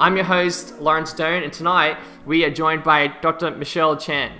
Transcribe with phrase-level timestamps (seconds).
[0.00, 3.50] I'm your host, Lawrence Stone, and tonight we are joined by Dr.
[3.50, 4.32] Michelle Chan.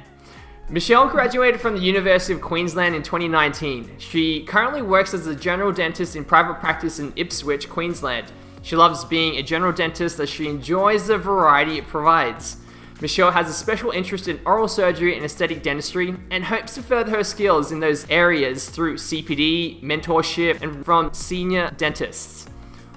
[0.70, 3.98] Michelle graduated from the University of Queensland in 2019.
[3.98, 8.32] She currently works as a general dentist in private practice in Ipswich, Queensland.
[8.62, 12.56] She loves being a general dentist as she enjoys the variety it provides.
[13.02, 17.10] Michelle has a special interest in oral surgery and aesthetic dentistry and hopes to further
[17.10, 22.46] her skills in those areas through CPD, mentorship, and from senior dentists.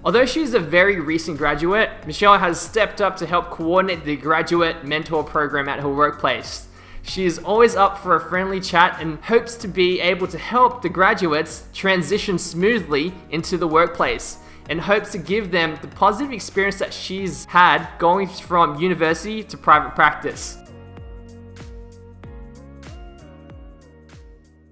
[0.05, 4.83] Although she's a very recent graduate, Michelle has stepped up to help coordinate the graduate
[4.83, 6.67] mentor program at her workplace.
[7.03, 10.81] She is always up for a friendly chat and hopes to be able to help
[10.81, 16.79] the graduates transition smoothly into the workplace and hopes to give them the positive experience
[16.79, 20.57] that she's had going from university to private practice.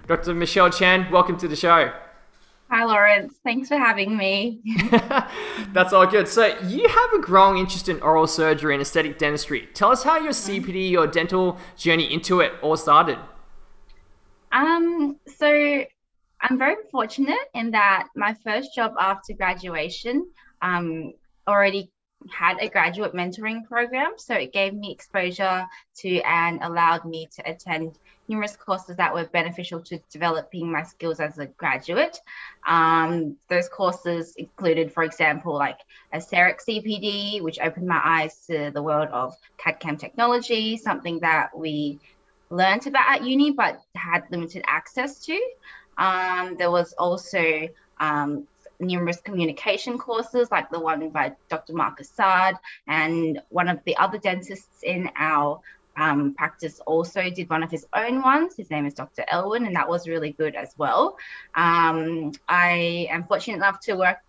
[0.08, 0.34] Dr.
[0.34, 1.94] Michelle Chan, welcome to the show.
[2.72, 3.38] Hi, Lawrence.
[3.44, 4.61] Thanks for having me.
[5.73, 6.25] That's all good.
[6.30, 9.67] So, you have a growing interest in oral surgery and aesthetic dentistry.
[9.73, 13.19] Tell us how your CPD or dental journey into it all started.
[14.53, 15.83] Um, so
[16.39, 20.30] I'm very fortunate in that my first job after graduation
[20.61, 21.11] um,
[21.50, 21.91] already
[22.30, 24.13] had a graduate mentoring program.
[24.16, 25.66] So it gave me exposure
[25.97, 27.97] to and allowed me to attend
[28.32, 32.18] numerous courses that were beneficial to developing my skills as a graduate.
[32.66, 35.80] Um, those courses included, for example, like
[36.14, 41.20] a CEREC CPD, which opened my eyes to the world of CAD CAM technology, something
[41.20, 42.00] that we
[42.50, 45.38] learned about at uni but had limited access to.
[45.97, 47.68] Um, there was also
[48.00, 48.47] um,
[48.80, 51.74] numerous communication courses, like the one by Dr.
[51.74, 52.56] Marcus Sard,
[52.88, 55.59] and one of the other dentists in our
[56.01, 58.56] um, practice also did one of his own ones.
[58.56, 59.23] His name is Dr.
[59.31, 61.17] Elwin, and that was really good as well.
[61.53, 64.19] Um, I am fortunate enough to work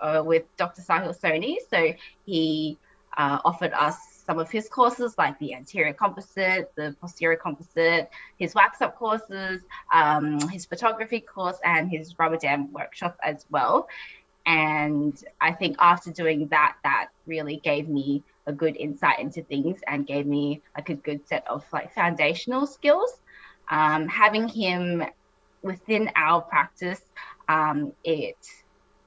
[0.00, 0.82] uh, with Dr.
[0.82, 1.94] Sahil Soni, so
[2.26, 2.76] he
[3.16, 3.96] uh, offered us
[4.26, 9.62] some of his courses, like the anterior composite, the posterior composite, his wax up courses,
[9.92, 13.88] um, his photography course, and his rubber dam workshop as well.
[14.46, 19.80] And I think after doing that, that really gave me a good insight into things
[19.86, 23.20] and gave me like a good set of like foundational skills.
[23.70, 25.04] Um, having him
[25.62, 27.00] within our practice,
[27.48, 28.36] um, it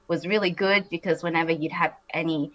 [0.08, 2.52] was really good because whenever you'd have any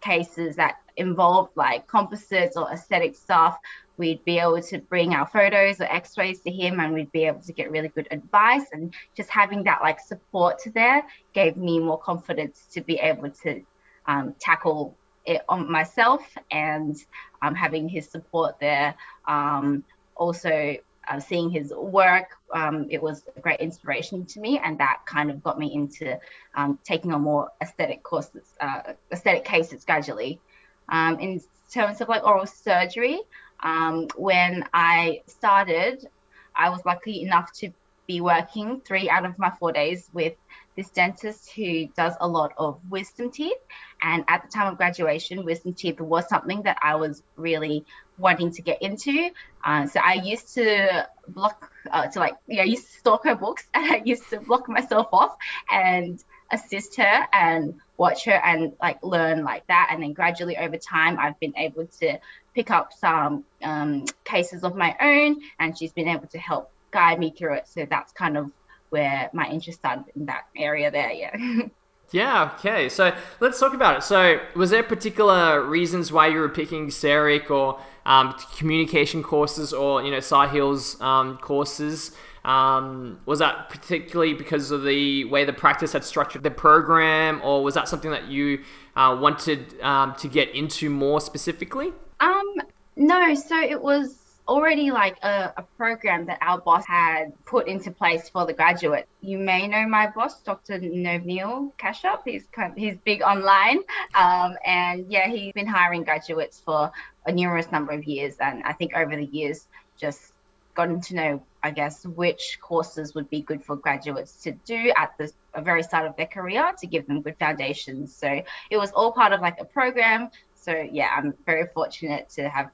[0.00, 3.58] cases that involved like composites or aesthetic stuff,
[3.96, 7.40] we'd be able to bring our photos or x-rays to him and we'd be able
[7.40, 11.04] to get really good advice and just having that like support there
[11.34, 13.62] gave me more confidence to be able to
[14.06, 16.96] um, tackle it on myself and
[17.42, 18.94] um, having his support there
[19.28, 19.84] um,
[20.16, 20.76] also
[21.08, 25.30] uh, seeing his work, um, it was a great inspiration to me, and that kind
[25.30, 26.18] of got me into
[26.54, 30.40] um, taking on more aesthetic courses, uh, aesthetic cases gradually.
[30.88, 31.40] Um, in
[31.72, 33.20] terms of like oral surgery,
[33.60, 36.06] um, when I started,
[36.54, 37.70] I was lucky enough to
[38.06, 40.34] be working three out of my four days with
[40.76, 43.58] this dentist who does a lot of wisdom teeth.
[44.02, 47.84] And at the time of graduation, wisdom teeth was something that I was really
[48.18, 49.30] wanting to get into.
[49.64, 53.24] Uh, so I used to block, uh, to like, you know, I used to stalk
[53.24, 55.36] her books and I used to block myself off
[55.70, 59.88] and assist her and watch her and like learn like that.
[59.90, 62.18] And then gradually over time, I've been able to
[62.54, 67.18] pick up some um, cases of my own and she's been able to help guide
[67.18, 67.68] me through it.
[67.68, 68.52] So that's kind of
[68.92, 71.12] where my interest started in that area there.
[71.12, 71.36] Yeah.
[72.14, 72.90] Yeah, okay.
[72.90, 74.02] So let's talk about it.
[74.02, 80.02] So, was there particular reasons why you were picking CEREC or um, communication courses or,
[80.02, 82.14] you know, Sahil's um, courses?
[82.44, 87.62] Um, was that particularly because of the way the practice had structured the program, or
[87.62, 88.62] was that something that you
[88.96, 91.92] uh, wanted um, to get into more specifically?
[92.20, 92.56] Um,
[92.96, 97.90] no, so it was already like a, a, program that our boss had put into
[97.90, 99.06] place for the graduate.
[99.20, 100.80] You may know my boss, Dr.
[100.80, 102.22] Novneil Kashyap.
[102.24, 103.78] He's kind of, he's big online,
[104.14, 106.90] um, and yeah, he's been hiring graduates for
[107.26, 108.36] a numerous number of years.
[108.40, 110.32] And I think over the years, just
[110.74, 115.16] gotten to know, I guess, which courses would be good for graduates to do at
[115.18, 115.30] the
[115.62, 118.14] very start of their career to give them good foundations.
[118.14, 120.30] So it was all part of like a program.
[120.54, 122.70] So yeah, I'm very fortunate to have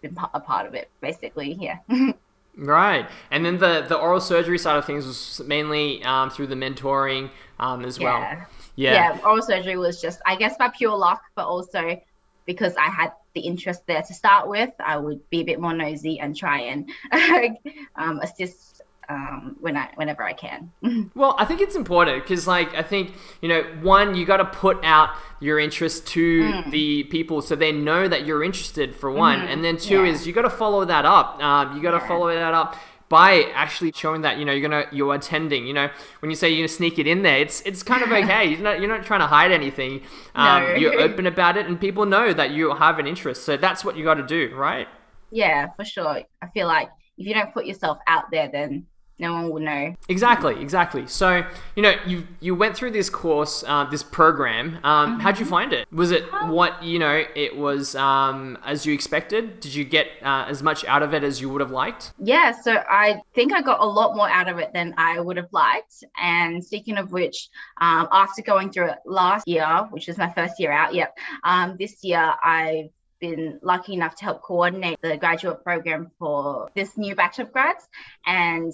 [0.00, 1.52] been a part of it, basically.
[1.60, 1.78] Yeah.
[2.60, 6.56] Right, and then the the oral surgery side of things was mainly um, through the
[6.56, 7.30] mentoring
[7.60, 8.20] um, as well.
[8.74, 9.14] Yeah.
[9.14, 12.00] yeah, oral surgery was just, I guess, by pure luck, but also
[12.46, 15.74] because I had the interest there to start with, I would be a bit more
[15.74, 16.88] nosy and try and
[17.94, 18.77] um, assist
[19.08, 20.70] um, when I whenever I can.
[21.14, 24.44] well, I think it's important because, like, I think you know, one, you got to
[24.44, 25.10] put out
[25.40, 26.70] your interest to mm.
[26.70, 29.52] the people so they know that you're interested for one, mm.
[29.52, 30.12] and then two yeah.
[30.12, 31.42] is you got to follow that up.
[31.42, 32.08] Um, you got to yeah.
[32.08, 32.76] follow that up
[33.08, 35.66] by actually showing that you know you're gonna you're attending.
[35.66, 35.90] You know,
[36.20, 38.50] when you say you're gonna sneak it in there, it's it's kind of okay.
[38.50, 40.02] You're not you're not trying to hide anything.
[40.34, 40.74] Um, no.
[40.74, 43.44] You're open about it, and people know that you have an interest.
[43.44, 44.88] So that's what you got to do, right?
[45.30, 46.22] Yeah, for sure.
[46.42, 48.86] I feel like if you don't put yourself out there, then
[49.18, 49.94] no one will know.
[50.08, 51.06] Exactly, exactly.
[51.06, 51.44] So
[51.74, 54.78] you know, you you went through this course, uh, this program.
[54.84, 55.20] Um, mm-hmm.
[55.20, 55.90] How'd you find it?
[55.92, 57.24] Was it what you know?
[57.34, 59.60] It was um, as you expected.
[59.60, 62.12] Did you get uh, as much out of it as you would have liked?
[62.18, 65.36] Yeah, so I think I got a lot more out of it than I would
[65.36, 66.04] have liked.
[66.20, 67.48] And speaking of which,
[67.80, 71.76] um, after going through it last year, which was my first year out, yep, um,
[71.78, 77.14] this year I've been lucky enough to help coordinate the graduate program for this new
[77.14, 77.88] batch of grads
[78.26, 78.72] and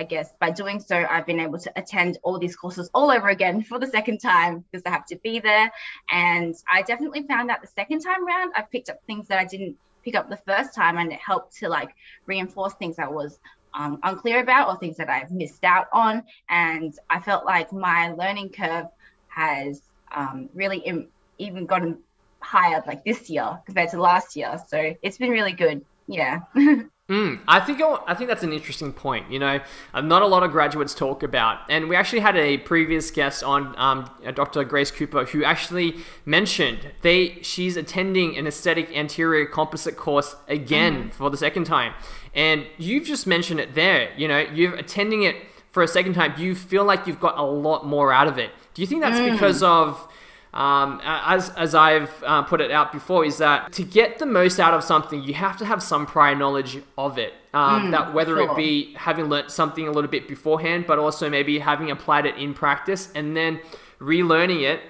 [0.00, 3.28] I guess by doing so, I've been able to attend all these courses all over
[3.28, 5.70] again for the second time because I have to be there.
[6.10, 9.44] And I definitely found that the second time around, I picked up things that I
[9.44, 11.90] didn't pick up the first time, and it helped to like
[12.24, 13.38] reinforce things I was
[13.74, 16.22] um, unclear about or things that I've missed out on.
[16.48, 18.86] And I felt like my learning curve
[19.28, 19.82] has
[20.12, 21.98] um, really Im- even gotten
[22.40, 24.58] higher like this year compared to last year.
[24.66, 25.84] So it's been really good.
[26.06, 26.40] Yeah.
[27.10, 29.32] Mm, I think I think that's an interesting point.
[29.32, 29.58] You know,
[29.92, 33.42] uh, not a lot of graduates talk about, and we actually had a previous guest
[33.42, 34.62] on, um, uh, Dr.
[34.62, 41.12] Grace Cooper, who actually mentioned they she's attending an aesthetic anterior composite course again mm.
[41.12, 41.94] for the second time,
[42.32, 44.12] and you've just mentioned it there.
[44.16, 45.34] You know, you're attending it
[45.72, 46.34] for a second time.
[46.38, 48.52] You feel like you've got a lot more out of it.
[48.74, 49.32] Do you think that's mm.
[49.32, 50.06] because of
[50.52, 54.58] um, as, as I've uh, put it out before, is that to get the most
[54.58, 57.34] out of something, you have to have some prior knowledge of it.
[57.52, 58.50] Um, mm, that whether sure.
[58.50, 62.36] it be having learnt something a little bit beforehand, but also maybe having applied it
[62.36, 63.60] in practice and then
[64.00, 64.80] relearning it,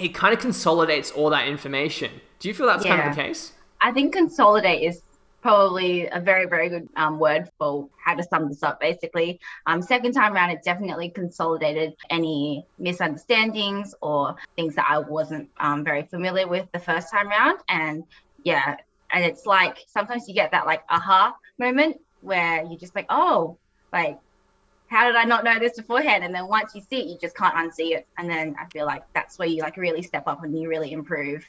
[0.00, 2.10] it kind of consolidates all that information.
[2.40, 2.96] Do you feel that's yeah.
[2.96, 3.52] kind of the case?
[3.80, 5.02] I think consolidate is
[5.42, 9.40] probably a very, very good um, word for how to sum this up, basically.
[9.66, 15.84] Um, second time around, it definitely consolidated any misunderstandings or things that I wasn't um,
[15.84, 17.58] very familiar with the first time around.
[17.68, 18.04] And
[18.44, 18.76] yeah,
[19.12, 23.58] and it's like sometimes you get that like aha moment where you're just like, oh,
[23.92, 24.18] like,
[24.86, 26.22] how did I not know this beforehand?
[26.22, 28.06] And then once you see it, you just can't unsee it.
[28.16, 30.92] And then I feel like that's where you like really step up and you really
[30.92, 31.44] improve.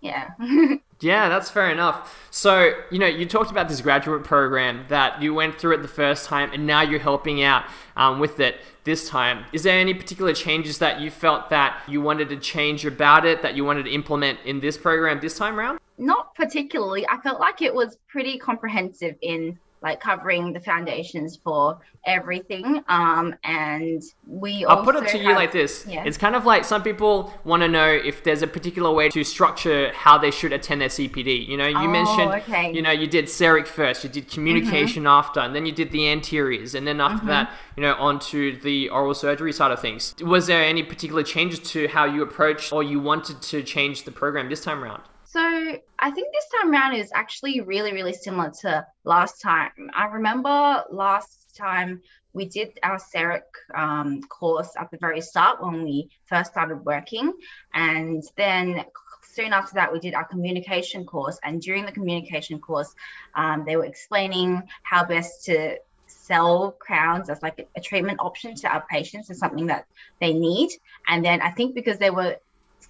[0.00, 0.30] Yeah.
[1.00, 2.28] Yeah, that's fair enough.
[2.30, 5.88] So, you know, you talked about this graduate program that you went through it the
[5.88, 7.64] first time and now you're helping out
[7.96, 9.44] um, with it this time.
[9.52, 13.42] Is there any particular changes that you felt that you wanted to change about it,
[13.42, 15.78] that you wanted to implement in this program this time around?
[15.98, 17.06] Not particularly.
[17.08, 22.82] I felt like it was pretty comprehensive in like covering the foundations for everything.
[22.88, 25.86] Um, and we I'll put it to have, you like this.
[25.88, 26.04] Yeah.
[26.04, 29.24] It's kind of like some people want to know if there's a particular way to
[29.24, 31.46] structure how they should attend their CPD.
[31.46, 32.72] You know, you oh, mentioned, okay.
[32.72, 35.08] you know, you did CEREC first, you did communication mm-hmm.
[35.08, 37.28] after, and then you did the anteriors, and then after mm-hmm.
[37.28, 40.14] that, you know, onto the oral surgery side of things.
[40.20, 44.12] Was there any particular changes to how you approached or you wanted to change the
[44.12, 45.02] program this time around?
[45.32, 49.88] So I think this time around is actually really, really similar to last time.
[49.94, 55.84] I remember last time we did our CEREC um, course at the very start when
[55.84, 57.32] we first started working.
[57.74, 58.84] And then
[59.22, 61.38] soon after that, we did our communication course.
[61.44, 62.92] And during the communication course,
[63.36, 65.76] um, they were explaining how best to
[66.08, 69.86] sell crowns as like a, treatment option to our patients and something that
[70.20, 70.70] they need.
[71.06, 72.36] And then I think because they were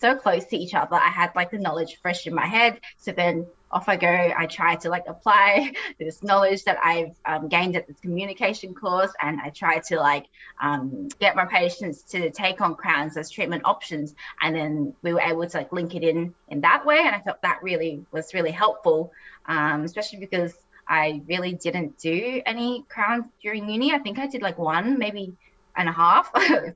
[0.00, 0.96] so close to each other.
[0.96, 2.80] I had like the knowledge fresh in my head.
[2.98, 4.08] So then off I go.
[4.08, 9.12] I try to like apply this knowledge that I've um, gained at this communication course,
[9.20, 10.26] and I try to like
[10.60, 14.14] um, get my patients to take on crowns as treatment options.
[14.42, 17.20] And then we were able to like link it in in that way, and I
[17.20, 19.12] felt that really was really helpful,
[19.46, 20.54] um, especially because
[20.88, 23.92] I really didn't do any crowns during uni.
[23.92, 25.36] I think I did like one, maybe
[25.80, 26.30] and a half.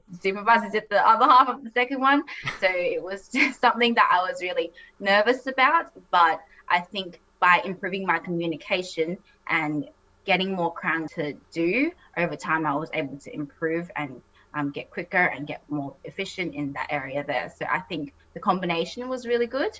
[0.20, 2.22] supervisor did the other half of the second one.
[2.60, 5.92] So it was just something that I was really nervous about.
[6.10, 9.18] But I think by improving my communication
[9.48, 9.88] and
[10.24, 14.22] getting more crown to do over time, I was able to improve and
[14.54, 17.52] um, get quicker and get more efficient in that area there.
[17.56, 19.78] So I think the combination was really good.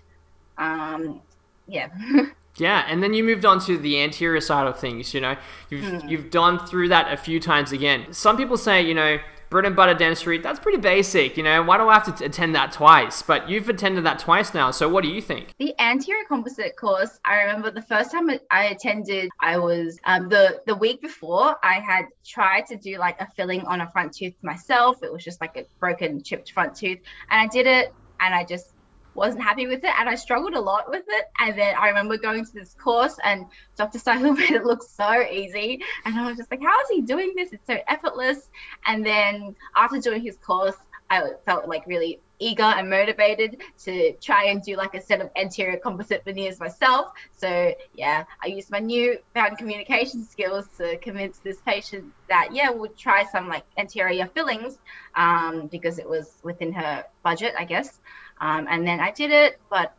[0.58, 1.22] Um,
[1.66, 1.88] yeah.
[2.56, 5.12] Yeah, and then you moved on to the anterior side of things.
[5.12, 5.36] You know,
[5.70, 6.08] you've mm.
[6.08, 8.12] you've gone through that a few times again.
[8.12, 9.18] Some people say, you know,
[9.54, 12.56] bread and butter dentistry, that's pretty basic, you know, why do I have to attend
[12.56, 13.22] that twice?
[13.22, 15.54] But you've attended that twice now, so what do you think?
[15.60, 20.60] The anterior composite course, I remember the first time I attended, I was um, the,
[20.66, 24.34] the week before, I had tried to do like a filling on a front tooth
[24.42, 25.04] myself.
[25.04, 26.98] It was just like a broken, chipped front tooth.
[27.30, 28.73] And I did it and I just
[29.14, 31.24] wasn't happy with it and I struggled a lot with it.
[31.38, 33.98] And then I remember going to this course and Dr.
[33.98, 35.82] Sahil made it look so easy.
[36.04, 37.52] And I was just like, how is he doing this?
[37.52, 38.48] It's so effortless.
[38.86, 40.76] And then after doing his course,
[41.10, 45.30] I felt like really eager and motivated to try and do like a set of
[45.36, 47.12] anterior composite veneers myself.
[47.36, 52.70] So yeah, I used my new found communication skills to convince this patient that yeah,
[52.70, 54.78] we'll try some like anterior fillings
[55.14, 58.00] um, because it was within her budget, I guess.
[58.40, 59.94] Um, and then I did it, but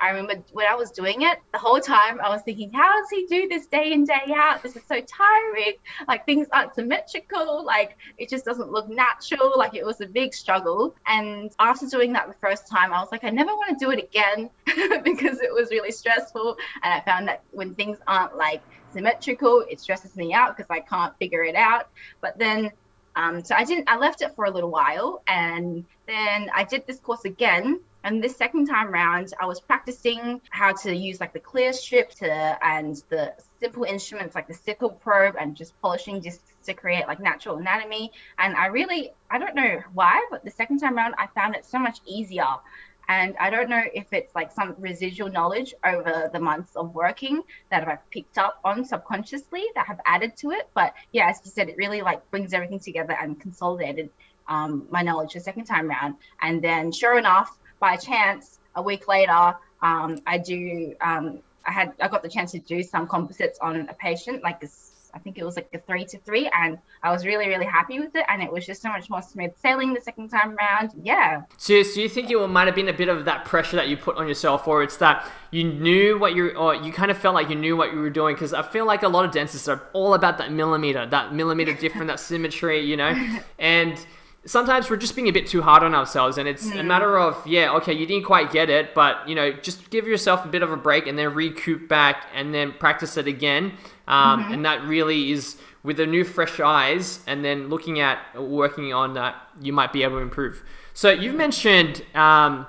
[0.00, 3.10] I remember when I was doing it, the whole time I was thinking, how does
[3.10, 4.62] he do this day in, day out?
[4.62, 5.74] This is so tiring.
[6.08, 7.64] Like things aren't symmetrical.
[7.64, 9.52] Like it just doesn't look natural.
[9.56, 10.94] Like it was a big struggle.
[11.06, 13.90] And after doing that the first time, I was like, I never want to do
[13.90, 14.48] it again
[15.04, 16.56] because it was really stressful.
[16.82, 20.80] And I found that when things aren't like symmetrical, it stresses me out because I
[20.80, 21.88] can't figure it out.
[22.22, 22.70] But then
[23.16, 26.86] um, so I didn't, I left it for a little while and then I did
[26.86, 27.80] this course again.
[28.02, 32.10] And this second time round, I was practicing how to use like the clear strip
[32.12, 32.32] to,
[32.64, 37.20] and the simple instruments like the sickle probe and just polishing just to create like
[37.20, 38.10] natural anatomy.
[38.38, 41.66] And I really, I don't know why, but the second time around, I found it
[41.66, 42.46] so much easier.
[43.08, 47.42] And I don't know if it's like some residual knowledge over the months of working
[47.70, 50.68] that I've picked up on subconsciously that have added to it.
[50.74, 54.10] But yeah, as you said, it really like brings everything together and consolidated
[54.48, 56.16] um, my knowledge the second time around.
[56.42, 61.92] And then sure enough, by chance, a week later, um, I do, um, I had,
[62.00, 65.38] I got the chance to do some composites on a patient, like this I think
[65.38, 68.24] it was like a three to three, and I was really, really happy with it.
[68.28, 70.92] And it was just so much more smooth sailing the second time around.
[71.02, 71.42] Yeah.
[71.58, 73.96] So, so you think it might have been a bit of that pressure that you
[73.96, 77.34] put on yourself, or it's that you knew what you, or you kind of felt
[77.34, 78.34] like you knew what you were doing?
[78.34, 81.74] Because I feel like a lot of dentists are all about that millimeter, that millimeter
[81.80, 83.14] different, that symmetry, you know,
[83.58, 84.04] and
[84.46, 86.80] sometimes we're just being a bit too hard on ourselves and it's mm.
[86.80, 90.06] a matter of yeah okay you didn't quite get it but you know just give
[90.06, 93.72] yourself a bit of a break and then recoup back and then practice it again
[94.08, 94.54] um, mm-hmm.
[94.54, 99.14] and that really is with a new fresh eyes and then looking at working on
[99.14, 100.62] that you might be able to improve
[100.94, 102.66] so you've mentioned um,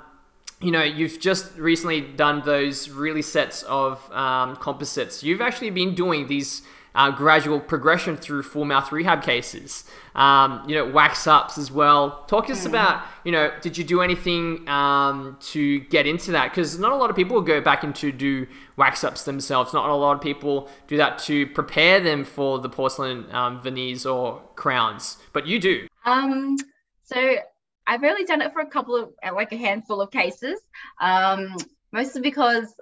[0.59, 5.95] you know you've just recently done those really sets of um, composites you've actually been
[5.95, 6.63] doing these
[6.93, 9.83] uh, gradual progression through full mouth rehab cases.
[10.13, 12.25] Um, you know, wax ups as well.
[12.27, 12.69] Talk to us mm.
[12.69, 16.51] about, you know, did you do anything um, to get into that?
[16.51, 18.45] Because not a lot of people go back into do
[18.75, 19.74] wax ups themselves.
[19.74, 24.05] Not a lot of people do that to prepare them for the porcelain um, veneers
[24.05, 25.88] or crowns, but you do.
[26.05, 26.57] Um,
[27.03, 27.36] so
[27.88, 30.60] I've only done it for a couple of, like a handful of cases.
[31.00, 31.55] Um,
[31.91, 32.74] mostly because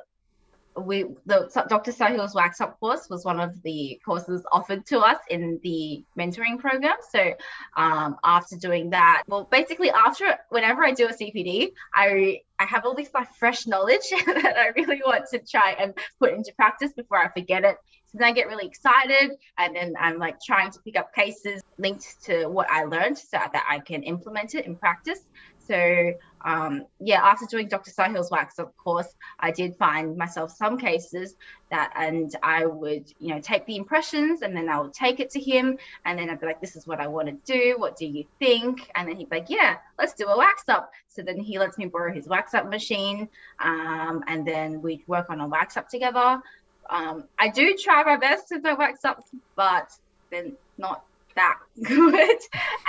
[0.79, 1.91] we the Dr.
[1.91, 6.59] Sahil's wax up course was one of the courses offered to us in the mentoring
[6.59, 6.95] program.
[7.09, 7.33] So
[7.77, 12.86] um, after doing that, well, basically after whenever I do a CPD, I I have
[12.86, 16.91] all this like fresh knowledge that I really want to try and put into practice
[16.93, 17.77] before I forget it.
[18.12, 21.62] So then I get really excited, and then I'm like trying to pick up cases
[21.77, 25.19] linked to what I learned so that I can implement it in practice.
[25.67, 26.13] So
[26.46, 27.91] um, yeah, after doing Dr.
[27.91, 31.36] Sahil's wax, of course, I did find myself some cases
[31.69, 35.29] that, and I would, you know, take the impressions and then I would take it
[35.31, 37.75] to him, and then I'd be like, "This is what I want to do.
[37.77, 40.91] What do you think?" And then he'd be like, "Yeah, let's do a wax up."
[41.08, 43.27] So then he lets me borrow his wax up machine,
[43.60, 46.41] um, and then we'd work on a wax up together.
[46.89, 49.24] Um, I do try my best to do wax up,
[49.55, 49.91] but
[50.31, 51.03] then not
[51.36, 52.38] that good.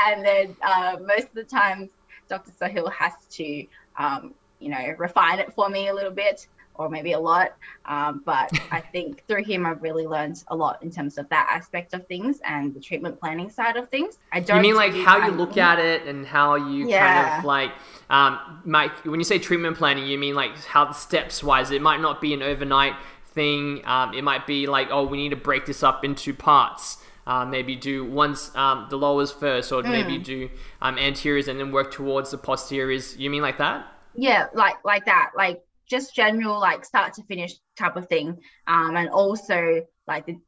[0.07, 1.90] and then uh, most of the times
[2.31, 2.53] Dr.
[2.53, 6.47] Sahil has to, um, you know, refine it for me a little bit
[6.81, 7.55] or maybe a lot.
[7.85, 11.49] Um, but I think through him, I've really learned a lot in terms of that
[11.51, 14.19] aspect of things and the treatment planning side of things.
[14.33, 14.57] I don't.
[14.57, 17.29] You mean like how you look at it and how you yeah.
[17.29, 17.73] kind of like,
[18.09, 19.05] um, Mike?
[19.05, 21.71] When you say treatment planning, you mean like how the steps wise?
[21.71, 22.95] It might not be an overnight
[23.27, 23.83] thing.
[23.85, 26.97] Um, it might be like, oh, we need to break this up into parts.
[27.31, 29.91] Uh, maybe do once um, the lowers first, or mm.
[29.91, 30.51] maybe do
[30.83, 33.17] um, anteriors and then work towards the posteriors.
[33.17, 33.87] You mean like that?
[34.17, 38.97] Yeah, like like that, like just general like start to finish type of thing, um,
[38.97, 40.39] and also like the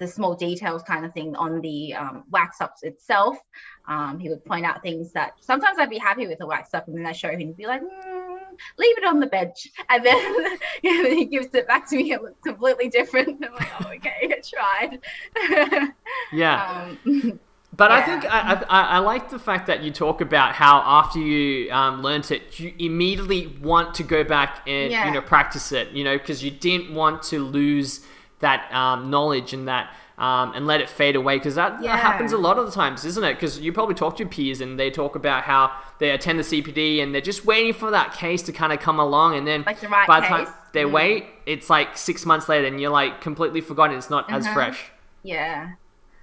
[0.00, 3.38] the small details kind of thing on the um, wax ups itself.
[3.86, 6.88] Um, he would point out things that sometimes I'd be happy with the wax up,
[6.88, 8.33] and then I show him and be like, mm,
[8.78, 9.68] leave it on the bench.
[9.88, 13.44] And then he gives it back to me, it looks completely different.
[13.44, 15.92] I'm like, oh, okay, I tried.
[16.32, 16.94] yeah.
[17.06, 17.40] Um,
[17.76, 17.96] but yeah.
[17.96, 21.72] I think I, I, I, like the fact that you talk about how after you
[21.72, 25.06] um, learned it, you immediately want to go back and yeah.
[25.06, 25.90] you know practice it.
[25.90, 28.06] You know, because you didn't want to lose
[28.40, 31.96] that um, knowledge and that um, and let it fade away because that, yeah.
[31.96, 33.34] that, happens a lot of the times, isn't it?
[33.34, 36.42] Because you probably talk to your peers and they talk about how they attend the
[36.42, 39.64] CPD and they're just waiting for that case to kind of come along, and then
[39.66, 40.92] like the right by the time they mm.
[40.92, 43.96] wait, it's like six months later, and you're like completely forgotten.
[43.96, 44.36] It's not mm-hmm.
[44.36, 44.90] as fresh.
[45.22, 45.72] Yeah.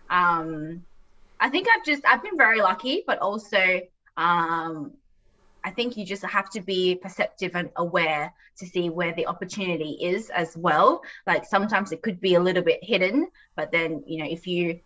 [0.10, 0.86] Um,
[1.40, 3.82] I think I've just I've been very lucky, but also
[4.18, 4.94] um,
[5.64, 9.98] I think you just have to be perceptive and aware to see where the opportunity
[10.02, 11.02] is as well.
[11.28, 14.80] Like sometimes it could be a little bit hidden, but then, you know, if you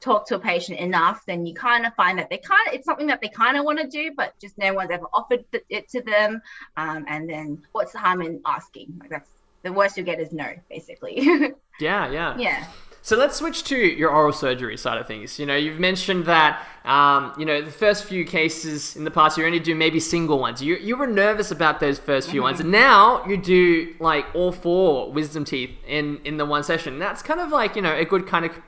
[0.00, 2.84] talk to a patient enough, then you kind of find that they kind of, it's
[2.84, 5.88] something that they kind of want to do, but just no one's ever offered it
[5.88, 6.42] to them.
[6.76, 8.98] Um, and then what's the harm in asking?
[9.00, 9.30] Like that's
[9.62, 11.22] the worst you get is no, basically.
[11.80, 12.36] yeah, yeah.
[12.38, 12.66] Yeah.
[13.04, 15.38] So let's switch to your oral surgery side of things.
[15.38, 19.36] You know, you've mentioned that, um, you know, the first few cases in the past,
[19.36, 20.62] you only do maybe single ones.
[20.62, 22.44] You, you were nervous about those first few mm-hmm.
[22.44, 22.60] ones.
[22.60, 26.98] And now you do like all four wisdom teeth in, in the one session.
[26.98, 28.58] That's kind of like, you know, a good kind of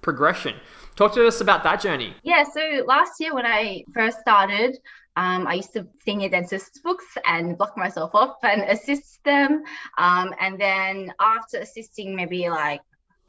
[0.00, 0.54] progression.
[0.96, 2.14] Talk to us about that journey.
[2.22, 4.78] Yeah, so last year when I first started,
[5.16, 9.64] um, I used to senior dentist's books and block myself off and assist them.
[9.98, 12.80] Um, and then after assisting maybe like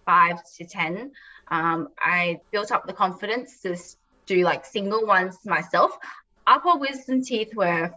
[0.06, 1.12] five to 10,
[1.50, 3.78] um, I built up the confidence to
[4.26, 5.98] do like single ones myself.
[6.48, 7.92] Upper wisdom teeth were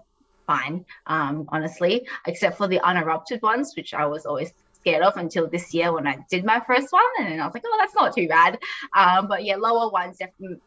[0.46, 4.52] fine, um, honestly, except for the unerupted ones, which I was always
[4.86, 7.02] scared of until this year when I did my first one.
[7.18, 8.58] And I was like, oh, that's not too bad.
[8.96, 10.18] Um, but yeah, lower ones,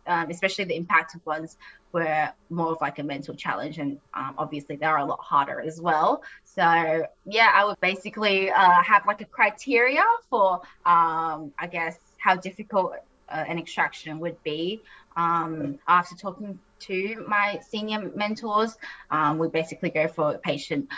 [0.07, 1.57] um, especially the impacted ones,
[1.93, 3.77] were more of like a mental challenge.
[3.77, 6.21] And um, obviously, they're a lot harder as well.
[6.43, 12.35] So yeah, I would basically uh, have like a criteria for, um, I guess, how
[12.35, 12.95] difficult
[13.29, 14.81] uh, an extraction would be.
[15.15, 18.77] Um, after talking to my senior mentors,
[19.11, 20.89] um, we basically go for patient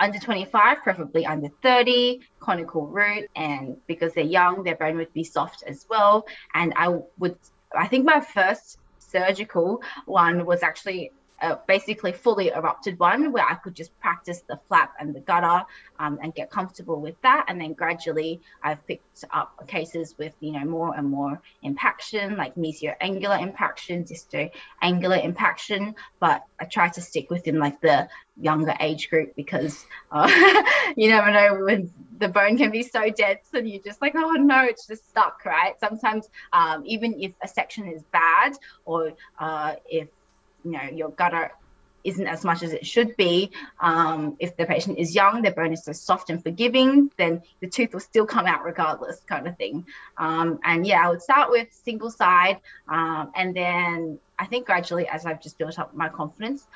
[0.00, 5.22] under 25, preferably under 30, conical root, and because they're young, their bone would be
[5.22, 6.26] soft as well.
[6.54, 7.36] And I would,
[7.76, 11.12] I think my first surgical one was actually
[11.66, 15.64] basically fully erupted one where I could just practice the flap and the gutter
[15.98, 17.46] um, and get comfortable with that.
[17.48, 22.54] And then gradually I've picked up cases with, you know, more and more impaction, like
[22.54, 25.94] mesioangular impaction, disto-angular impaction.
[26.18, 28.08] But I try to stick within like the
[28.40, 30.30] younger age group because uh,
[30.96, 34.32] you never know when the bone can be so dense and you're just like, oh
[34.32, 35.78] no, it's just stuck, right?
[35.80, 40.08] Sometimes um, even if a section is bad or uh, if
[40.64, 41.50] you know your gutter
[42.04, 43.50] isn't as much as it should be.
[43.80, 47.68] Um, if the patient is young, their bone is so soft and forgiving, then the
[47.68, 49.84] tooth will still come out regardless, kind of thing.
[50.16, 55.06] Um, and yeah, I would start with single side, um, and then I think gradually,
[55.08, 56.66] as I've just built up my confidence,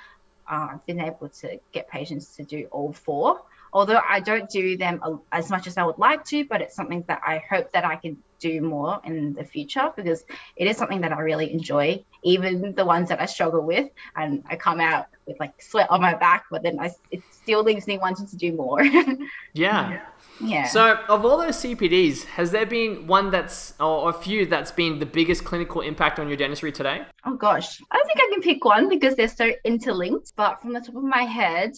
[0.51, 3.43] uh, I've been able to get patients to do all four.
[3.73, 5.01] Although I don't do them
[5.33, 7.97] as much as I would like to, but it's something that I hope that I
[7.97, 10.25] can do more in the future because
[10.57, 12.05] it is something that I really enjoy.
[12.23, 16.01] Even the ones that I struggle with, and I come out with like sweat on
[16.01, 18.83] my back, but then I, it still leaves me wanting to do more.
[19.55, 20.01] yeah.
[20.41, 20.67] Yeah.
[20.67, 24.99] So, of all those CPDs, has there been one that's, or a few that's been
[24.99, 27.03] the biggest clinical impact on your dentistry today?
[27.25, 30.33] Oh gosh, I don't think I can pick one because they're so interlinked.
[30.37, 31.73] But from the top of my head,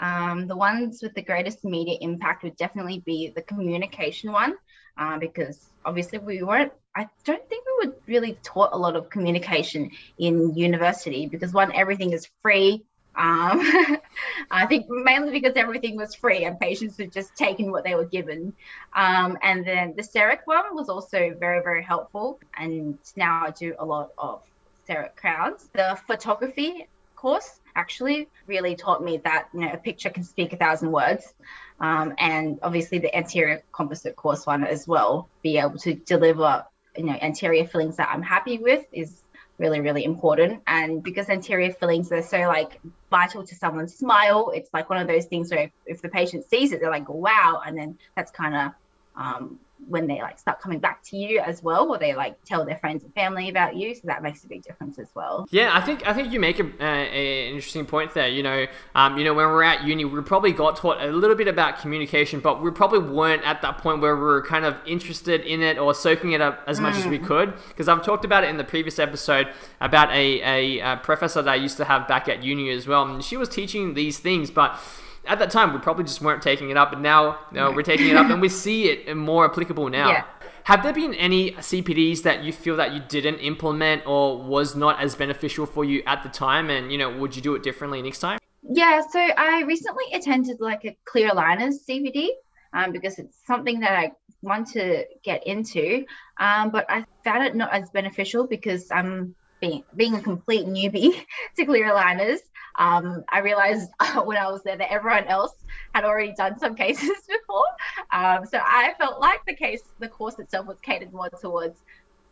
[0.00, 4.54] um, the ones with the greatest immediate impact would definitely be the communication one
[4.98, 9.10] uh, because obviously we weren't i don't think we were really taught a lot of
[9.10, 13.60] communication in university because one everything is free um,
[14.50, 18.06] I think mainly because everything was free and patients were just taking what they were
[18.06, 18.54] given.
[18.94, 22.40] Um, and then the CEREC one was also very, very helpful.
[22.56, 24.42] And now I do a lot of
[24.88, 25.68] CEREC crowns.
[25.74, 26.88] The photography
[27.22, 31.34] course actually really taught me that you know a picture can speak a thousand words.
[31.78, 36.64] Um, and obviously the anterior composite course one as well be able to deliver
[36.96, 39.22] you know anterior fillings that i'm happy with is
[39.58, 40.62] really really important.
[40.66, 42.80] And because anterior fillings are so like
[43.10, 46.42] vital to someone's smile it's like one of those things where if, if the patient
[46.50, 48.66] sees it they're like wow and then that's kind of
[49.14, 52.64] um, when they like start coming back to you as well, or they like tell
[52.64, 53.94] their friends and family about you.
[53.94, 55.46] So that makes a big difference as well.
[55.50, 58.28] Yeah, I think I think you make a, interesting point there.
[58.28, 61.36] You know, um, you know, when we're at uni, we probably got taught a little
[61.36, 64.76] bit about communication, but we probably weren't at that point where we were kind of
[64.86, 66.98] interested in it or soaking it up as much mm.
[66.98, 67.26] as we mm.
[67.26, 67.54] could.
[67.68, 69.48] Because I've talked about it in the previous episode
[69.80, 73.06] about a, a, a professor that I used to have back at uni as well,
[73.06, 74.78] and she was teaching these things, but
[75.26, 78.08] at that time we probably just weren't taking it up and now know, we're taking
[78.08, 80.10] it up and we see it more applicable now.
[80.10, 80.24] Yeah.
[80.64, 85.00] have there been any cpds that you feel that you didn't implement or was not
[85.00, 88.02] as beneficial for you at the time and you know would you do it differently
[88.02, 88.38] next time?
[88.62, 92.28] Yeah so i recently attended like a clear aligners cpd
[92.74, 96.04] um, because it's something that i want to get into
[96.38, 101.24] um, but i found it not as beneficial because i'm being being a complete newbie
[101.56, 102.40] to clear aligners
[102.76, 103.90] um, I realized
[104.24, 105.54] when I was there that everyone else
[105.94, 107.66] had already done some cases before.
[108.12, 111.78] Um, so I felt like the case, the course itself was catered more towards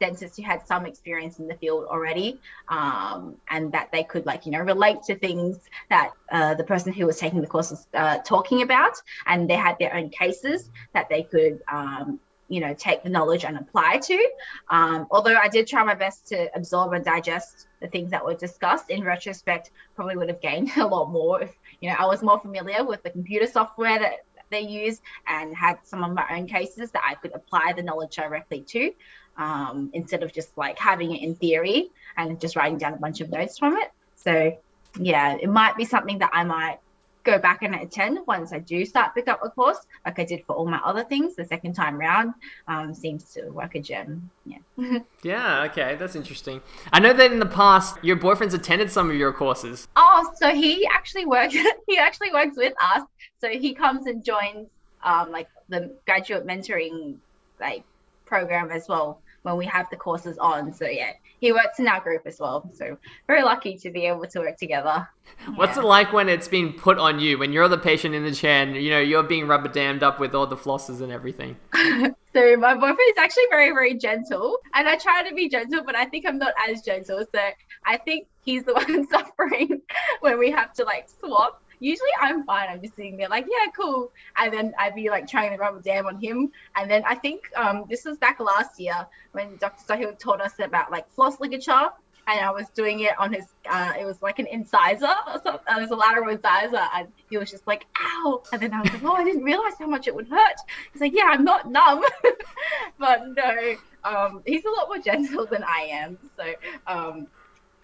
[0.01, 4.47] dentists who had some experience in the field already um, and that they could like
[4.47, 5.59] you know relate to things
[5.91, 8.95] that uh, the person who was taking the course was uh, talking about
[9.27, 12.19] and they had their own cases that they could um,
[12.51, 14.31] you know take the knowledge and apply to.
[14.69, 18.35] Um, although i did try my best to absorb and digest the things that were
[18.35, 22.23] discussed in retrospect probably would have gained a lot more if you know i was
[22.23, 26.47] more familiar with the computer software that they use and had some of my own
[26.47, 28.93] cases that i could apply the knowledge directly to
[29.37, 33.23] um, instead of just like having it in theory and just writing down a bunch
[33.23, 33.91] of notes from it.
[34.17, 34.59] So
[34.99, 36.79] yeah it might be something that i might
[37.25, 40.45] go back and attend once I do start pick up a course, like I did
[40.47, 42.35] for all my other things the second time round.
[42.69, 44.31] Um, seems to work a gem.
[44.47, 44.59] Yeah.
[45.23, 45.65] yeah.
[45.71, 46.61] Okay, that's interesting.
[46.93, 49.89] I know that in the past your boyfriend's attended some of your courses.
[49.97, 51.55] Oh, so he actually works.
[51.87, 53.03] he actually works with us.
[53.41, 54.69] So he comes and joins
[55.03, 57.17] um, like the graduate mentoring
[57.61, 57.85] like
[58.27, 60.73] program as well when we have the courses on.
[60.73, 62.71] So yeah, he works in our group as well.
[62.75, 65.09] So very lucky to be able to work together.
[65.55, 65.83] What's yeah.
[65.83, 68.63] it like when it's been put on you, when you're the patient in the chair
[68.63, 71.57] and you know you're being rubber dammed up with all the flosses and everything?
[71.75, 74.59] so my boyfriend is actually very, very gentle.
[74.75, 77.25] And I try to be gentle, but I think I'm not as gentle.
[77.35, 77.41] So
[77.87, 79.81] I think he's the one suffering
[80.21, 82.69] when we have to like swap usually I'm fine.
[82.69, 84.13] I'm just sitting there like, yeah, cool.
[84.37, 86.53] And then I'd be like trying to rubber dam on him.
[86.77, 89.83] And then I think um, this was back last year when Dr.
[89.85, 91.91] Sahil taught us about like floss ligature.
[92.27, 95.61] And I was doing it on his, uh, it was like an incisor or something.
[95.67, 96.87] Uh, it was a lateral incisor.
[96.95, 98.43] And he was just like, ow.
[98.53, 100.57] And then I was like, oh, I didn't realize how much it would hurt.
[100.93, 102.05] He's like, yeah, I'm not numb.
[102.99, 106.19] but no, um, he's a lot more gentle than I am.
[106.37, 106.45] So
[106.87, 107.27] um,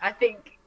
[0.01, 0.59] I think,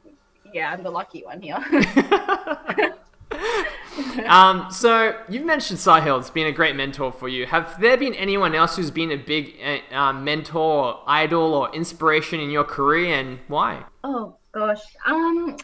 [0.51, 1.63] yeah, I'm the lucky one here.
[4.27, 7.45] um, so you've mentioned Sahil has been a great mentor for you.
[7.45, 11.73] Have there been anyone else who's been a big uh, um, mentor, or idol, or
[11.73, 13.83] inspiration in your career, and why?
[14.03, 15.57] Oh gosh, um,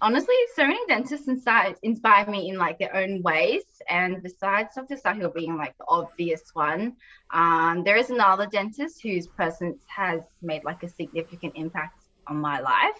[0.00, 3.64] honestly, so many dentists inside inspire me in like their own ways.
[3.88, 4.96] And besides Dr.
[4.96, 6.96] Sahil being like the obvious one,
[7.30, 12.60] um, there is another dentist whose presence has made like a significant impact on my
[12.60, 12.98] life.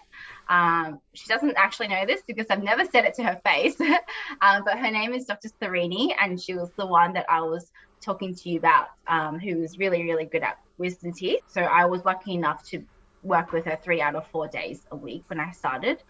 [0.49, 3.79] Um, she doesn't actually know this because I've never said it to her face,
[4.41, 5.49] um, but her name is Dr.
[5.61, 9.57] Sarini, and she was the one that I was talking to you about, um, who
[9.57, 11.41] was really, really good at wisdom teeth.
[11.47, 12.83] So I was lucky enough to
[13.23, 16.01] work with her three out of four days a week when I started.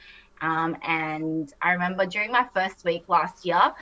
[0.41, 3.73] Um, and I remember during my first week last year,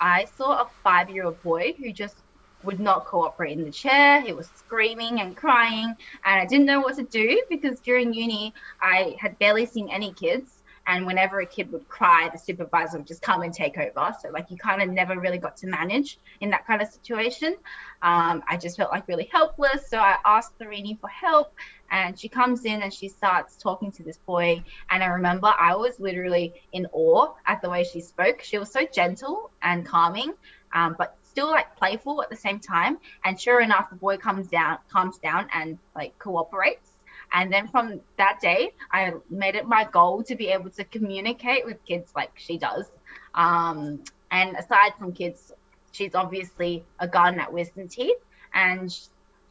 [0.00, 2.22] I saw a five year old boy who just
[2.66, 4.20] would not cooperate in the chair.
[4.20, 8.52] He was screaming and crying, and I didn't know what to do because during uni
[8.82, 10.52] I had barely seen any kids.
[10.88, 14.14] And whenever a kid would cry, the supervisor would just come and take over.
[14.22, 17.56] So, like, you kind of never really got to manage in that kind of situation.
[18.02, 19.88] Um, I just felt like really helpless.
[19.90, 21.52] So, I asked Sarini for help,
[21.90, 24.62] and she comes in and she starts talking to this boy.
[24.88, 28.42] And I remember I was literally in awe at the way she spoke.
[28.42, 30.34] She was so gentle and calming,
[30.72, 32.96] um, but still like playful at the same time.
[33.26, 36.92] And sure enough, the boy comes down, calms down, and like cooperates.
[37.34, 41.66] And then from that day, I made it my goal to be able to communicate
[41.66, 42.86] with kids like she does.
[43.34, 45.52] Um, and aside from kids,
[45.92, 48.16] she's obviously a gun at wisdom teeth,
[48.54, 48.98] and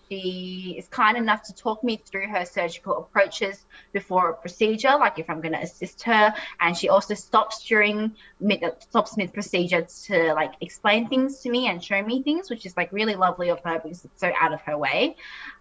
[0.10, 5.20] she is kind enough to talk me through her surgical approaches before a procedure, like
[5.20, 6.34] if I'm going to assist her.
[6.60, 11.68] And she also stops during mid stops mid procedure to like explain things to me
[11.68, 14.54] and show me things, which is like really lovely of her because it's so out
[14.54, 15.16] of her way.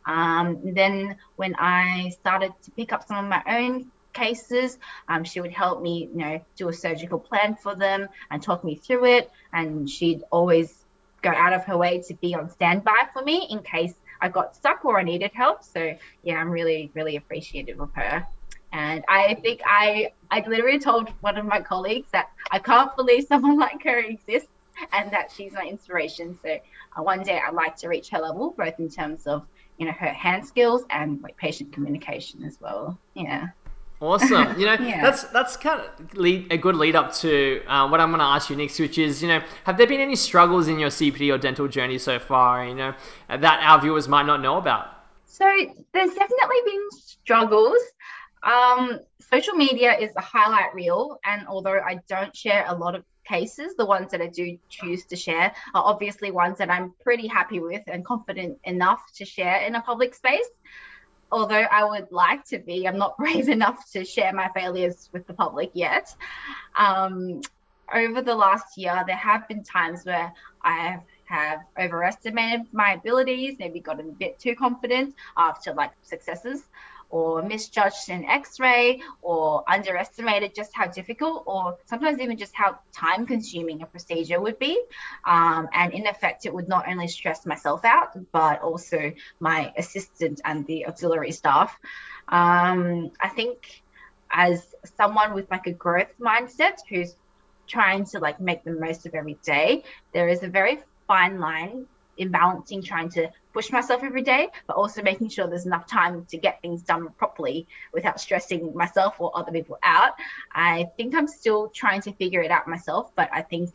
[0.06, 4.78] Um, then when I started to pick up some of my own cases.
[5.08, 8.62] Um, she would help me, you know, do a surgical plan for them and talk
[8.62, 9.30] me through it.
[9.52, 10.84] And she'd always
[11.20, 13.94] go out of her way to be on standby for me in case
[14.24, 15.62] I got stuck or I needed help.
[15.62, 18.26] So yeah, I'm really, really appreciative of her.
[18.72, 23.24] And I think I I literally told one of my colleagues that I can't believe
[23.28, 24.48] someone like her exists
[24.92, 26.38] and that she's my inspiration.
[26.42, 26.58] So
[26.96, 29.92] uh, one day I'd like to reach her level, both in terms of you know
[29.92, 32.98] her hand skills and like patient communication as well.
[33.12, 33.48] Yeah.
[34.00, 34.58] Awesome.
[34.58, 35.02] You know, yeah.
[35.02, 38.24] that's that's kind of lead, a good lead up to uh, what I'm going to
[38.24, 41.32] ask you next, which is, you know, have there been any struggles in your CPD
[41.32, 42.94] or dental journey so far, you know,
[43.28, 44.88] that our viewers might not know about?
[45.26, 45.44] So
[45.92, 47.78] there's definitely been struggles.
[48.42, 53.04] Um, social media is a highlight reel, and although I don't share a lot of
[53.24, 57.26] cases, the ones that I do choose to share are obviously ones that I'm pretty
[57.26, 60.48] happy with and confident enough to share in a public space.
[61.34, 65.26] Although I would like to be, I'm not brave enough to share my failures with
[65.26, 66.14] the public yet.
[66.76, 67.40] Um,
[67.92, 73.80] over the last year, there have been times where I have overestimated my abilities, maybe
[73.80, 76.68] gotten a bit too confident after like successes
[77.10, 83.26] or misjudged an x-ray or underestimated just how difficult or sometimes even just how time
[83.26, 84.82] consuming a procedure would be.
[85.26, 90.40] Um, and in effect it would not only stress myself out but also my assistant
[90.44, 91.78] and the auxiliary staff.
[92.28, 93.82] Um, i think
[94.30, 97.14] as someone with like a growth mindset who's
[97.66, 101.86] trying to like make the most of every day there is a very fine line
[102.16, 106.24] in balancing trying to push myself every day, but also making sure there's enough time
[106.26, 110.12] to get things done properly without stressing myself or other people out.
[110.52, 113.70] I think I'm still trying to figure it out myself, but I think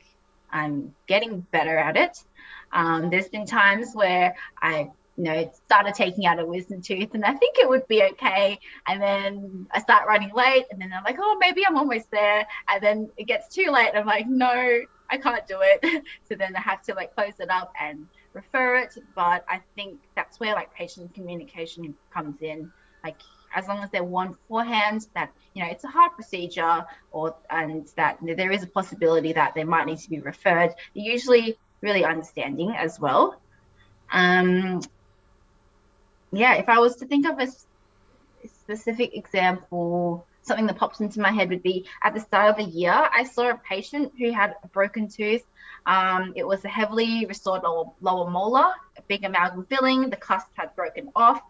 [0.52, 2.24] I'm getting better at it.
[2.72, 7.26] Um, there's been times where I you know, started taking out a wisdom tooth and
[7.26, 8.58] I think it would be okay.
[8.88, 12.48] And then I start running late and then I'm like, oh, maybe I'm almost there.
[12.70, 13.90] And then it gets too late.
[13.90, 16.06] And I'm like, no, I can't do it.
[16.30, 18.96] so then I have to like close it up and refer it.
[19.16, 22.72] But I think that's where like patient communication comes in.
[23.04, 23.22] Like
[23.56, 27.88] as long as they want beforehand that you know it's a hard procedure or and
[27.96, 30.74] that there is a possibility that they might need to be referred.
[30.94, 33.42] They're usually really understanding as well.
[34.12, 34.82] Um,
[36.32, 37.48] yeah, if I was to think of a
[38.48, 42.72] specific example, something that pops into my head would be at the start of the
[42.72, 45.44] year, I saw a patient who had a broken tooth.
[45.86, 50.10] Um, it was a heavily restored lower, lower molar, a big amalgam filling.
[50.10, 51.42] The cusp had broken off.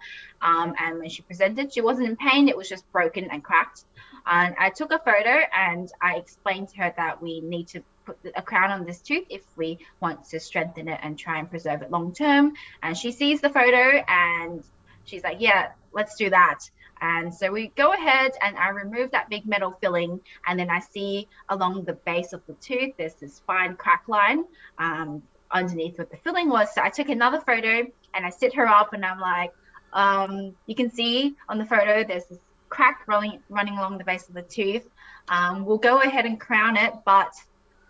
[0.41, 2.47] Um, and when she presented, she wasn't in pain.
[2.47, 3.85] It was just broken and cracked.
[4.25, 8.17] And I took a photo and I explained to her that we need to put
[8.35, 11.81] a crown on this tooth if we want to strengthen it and try and preserve
[11.81, 12.53] it long term.
[12.83, 14.63] And she sees the photo and
[15.05, 16.59] she's like, yeah, let's do that.
[17.01, 20.79] And so we go ahead and I remove that big metal filling, and then I
[20.79, 24.45] see along the base of the tooth, there's this fine crack line
[24.77, 26.73] um, underneath what the filling was.
[26.73, 29.53] So I took another photo and I sit her up, and I'm like,
[29.93, 34.27] um, you can see on the photo, there's this crack running, running along the base
[34.27, 34.87] of the tooth.
[35.27, 37.33] Um, we'll go ahead and crown it, but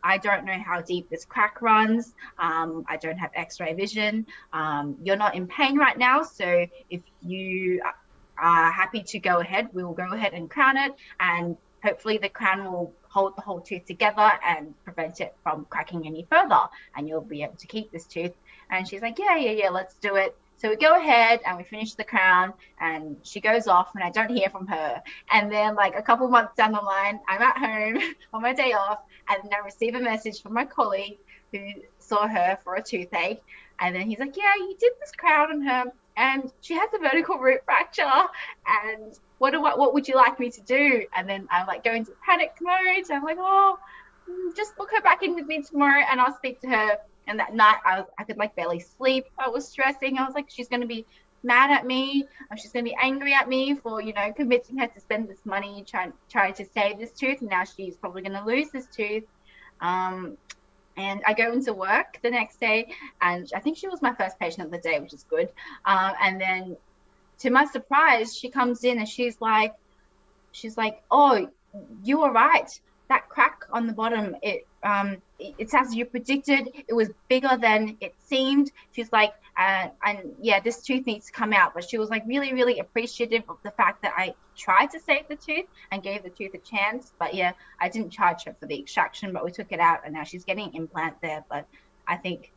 [0.02, 2.14] I don't know how deep this crack runs.
[2.38, 4.26] Um, I don't have x-ray vision.
[4.54, 6.24] Um, you're not in pain right now.
[6.24, 7.82] So if you
[8.40, 10.94] are happy to go ahead, we will go ahead and crown it.
[11.20, 16.06] And hopefully the crown will hold the whole tooth together and prevent it from cracking
[16.06, 16.62] any further.
[16.96, 18.34] And you'll be able to keep this tooth.
[18.70, 20.36] And she's like, yeah, yeah, yeah, let's do it.
[20.58, 24.10] So we go ahead and we finish the crown and she goes off and I
[24.10, 25.02] don't hear from her.
[25.32, 28.74] And then like a couple months down the line, I'm at home on my day
[28.74, 29.00] off
[29.30, 31.18] and I receive a message from my colleague
[31.54, 31.66] who
[32.00, 33.42] saw her for a toothache.
[33.80, 35.86] And then he's like, yeah, you did this crown on her
[36.20, 40.38] and she has a vertical root fracture and what do I, what would you like
[40.40, 41.06] me to do?
[41.16, 43.06] And then I'm like going into panic mode.
[43.10, 43.80] I'm like, oh,
[44.30, 46.98] mm, just book her back in with me tomorrow and I'll speak to her
[47.30, 49.26] and that night, I, was, I could like barely sleep.
[49.38, 50.18] I was stressing.
[50.18, 51.06] I was like, she's going to be
[51.44, 52.28] mad at me.
[52.52, 55.30] Or she's going to be angry at me for, you know, convincing her to spend
[55.30, 57.42] this money trying trying to save this tooth.
[57.42, 59.26] And now she's probably going to lose this tooth.
[59.80, 60.38] Um,
[60.98, 64.40] and I go into work the next day, and I think she was my first
[64.40, 65.50] patient of the day, which is good.
[65.86, 66.78] Um, and then,
[67.40, 69.74] to my surprise, she comes in and she's like,
[70.52, 71.50] she's like, "Oh,
[72.04, 72.70] you were right.
[73.10, 76.70] That crack on the bottom, it um, it's as you predicted.
[76.88, 78.72] It was bigger than it seemed.
[78.92, 81.74] She's like, uh, and yeah, this tooth needs to come out.
[81.74, 85.28] But she was like really, really appreciative of the fact that I tried to save
[85.28, 87.12] the tooth and gave the tooth a chance.
[87.20, 90.14] But yeah, I didn't charge her for the extraction, but we took it out, and
[90.14, 91.44] now she's getting an implant there.
[91.50, 91.66] But
[92.08, 92.52] I think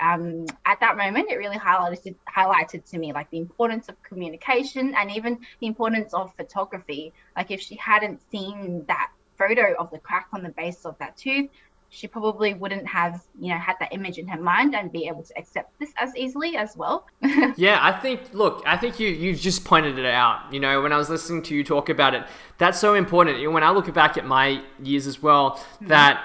[0.00, 4.94] um, at that moment, it really highlighted highlighted to me like the importance of communication
[4.94, 7.12] and even the importance of photography.
[7.36, 9.10] Like if she hadn't seen that
[9.46, 11.48] photo of the crack on the base of that tooth,
[11.94, 15.22] she probably wouldn't have you know had that image in her mind and be able
[15.22, 17.06] to accept this as easily as well.
[17.56, 20.52] Yeah i think look i think you you've just pointed it out.
[20.52, 22.24] You know when i was listening to you talk about it
[22.58, 23.52] that's so important.
[23.52, 25.88] When i look back at my years as well mm-hmm.
[25.88, 26.24] that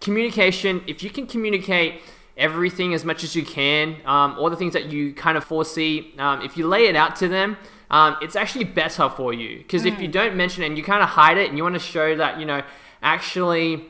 [0.00, 2.02] communication if you can communicate
[2.36, 6.12] everything as much as you can um, all the things that you kind of foresee
[6.18, 7.56] um, if you lay it out to them
[7.92, 9.92] um, it's actually better for you because mm.
[9.92, 10.12] if you mm.
[10.12, 12.40] don't mention it and you kind of hide it and you want to show that
[12.40, 12.62] you know
[13.02, 13.84] actually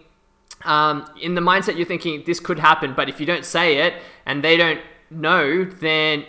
[0.64, 3.94] um, in the mindset you're thinking this could happen, but if you don't say it
[4.26, 6.24] and they don't know, then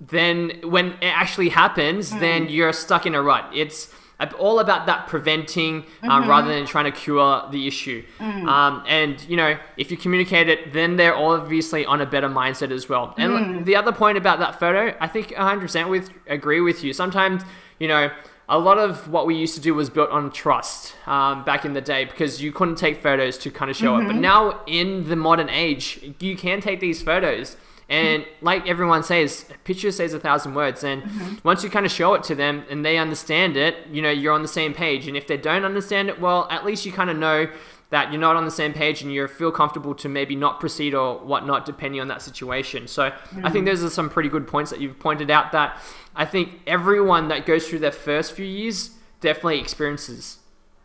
[0.00, 2.20] then when it actually happens, mm.
[2.20, 3.50] then you're stuck in a rut.
[3.54, 3.92] It's
[4.38, 6.28] all about that preventing uh, mm-hmm.
[6.28, 8.04] rather than trying to cure the issue.
[8.18, 8.46] Mm.
[8.46, 12.70] Um, and you know, if you communicate it, then they're obviously on a better mindset
[12.70, 13.14] as well.
[13.18, 13.64] And mm.
[13.64, 16.92] the other point about that photo, I think 100% with agree with you.
[16.92, 17.42] Sometimes
[17.78, 18.10] you know
[18.48, 21.72] a lot of what we used to do was built on trust um, back in
[21.72, 24.10] the day because you couldn't take photos to kind of show mm-hmm.
[24.10, 24.12] it.
[24.12, 27.56] But now in the modern age, you can take these photos.
[27.88, 28.44] And mm-hmm.
[28.44, 30.84] like everyone says, a picture says a thousand words.
[30.84, 31.34] And mm-hmm.
[31.44, 34.32] once you kind of show it to them and they understand it, you know, you're
[34.32, 35.06] on the same page.
[35.06, 37.48] And if they don't understand it, well, at least you kind of know
[37.90, 40.94] that you're not on the same page and you feel comfortable to maybe not proceed
[40.94, 42.88] or whatnot depending on that situation.
[42.88, 43.44] So mm.
[43.44, 43.66] I think mm.
[43.66, 45.80] those are some pretty good points that you've pointed out that
[46.16, 50.38] I think everyone that goes through their first few years definitely experiences.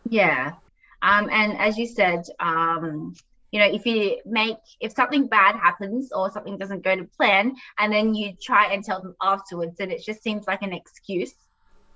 [0.08, 0.52] Yeah.
[1.02, 3.14] Um, and as you said, um,
[3.50, 7.54] you know, if you make, if something bad happens or something doesn't go to plan,
[7.78, 11.34] and then you try and tell them afterwards, and it just seems like an excuse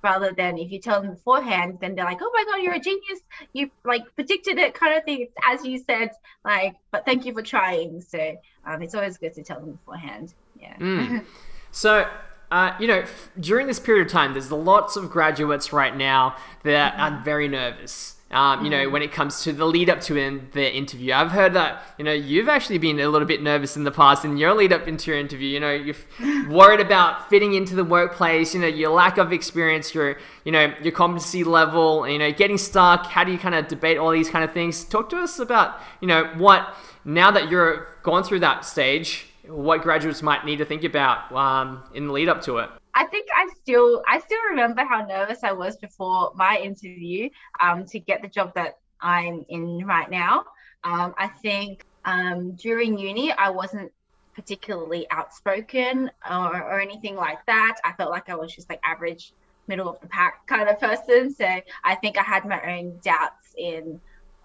[0.05, 2.79] rather than if you tell them beforehand, then they're like, oh my God, you're a
[2.79, 3.21] genius.
[3.55, 5.23] You like predicted it kind of thing.
[5.23, 6.11] It's as you said,
[6.45, 8.03] like, but thank you for trying.
[8.03, 8.37] So
[8.67, 10.35] um, it's always good to tell them beforehand.
[10.61, 10.77] Yeah.
[10.77, 11.25] Mm.
[11.75, 12.09] So,
[12.53, 16.37] uh, you know, f- during this period of time, there's lots of graduates right now
[16.63, 17.01] that mm-hmm.
[17.01, 18.14] are very nervous.
[18.35, 18.93] Um, you know, mm-hmm.
[18.93, 22.05] when it comes to the lead up to in the interview, I've heard that you
[22.05, 24.89] know you've actually been a little bit nervous in the past in your lead up
[24.89, 25.49] into your interview.
[25.49, 25.95] You know, you're
[26.49, 28.53] worried about fitting into the workplace.
[28.53, 32.09] You know, your lack of experience, your you know your competency level.
[32.09, 33.07] You know, getting stuck.
[33.07, 34.85] How do you kind of debate all these kind of things?
[34.85, 39.83] Talk to us about you know what now that you're gone through that stage, what
[39.83, 42.71] graduates might need to think about um, in the lead up to it.
[42.95, 47.29] I think I still I still remember how nervous I was before my interview
[47.61, 50.45] um, to get the job that I'm in right now.
[50.85, 53.91] Um, I think um, during uni I wasn't
[54.35, 57.77] particularly outspoken or, or anything like that.
[57.85, 59.33] I felt like I was just like average,
[59.67, 61.33] middle of the pack kind of person.
[61.33, 61.47] So
[61.85, 64.01] I think I had my own doubts in,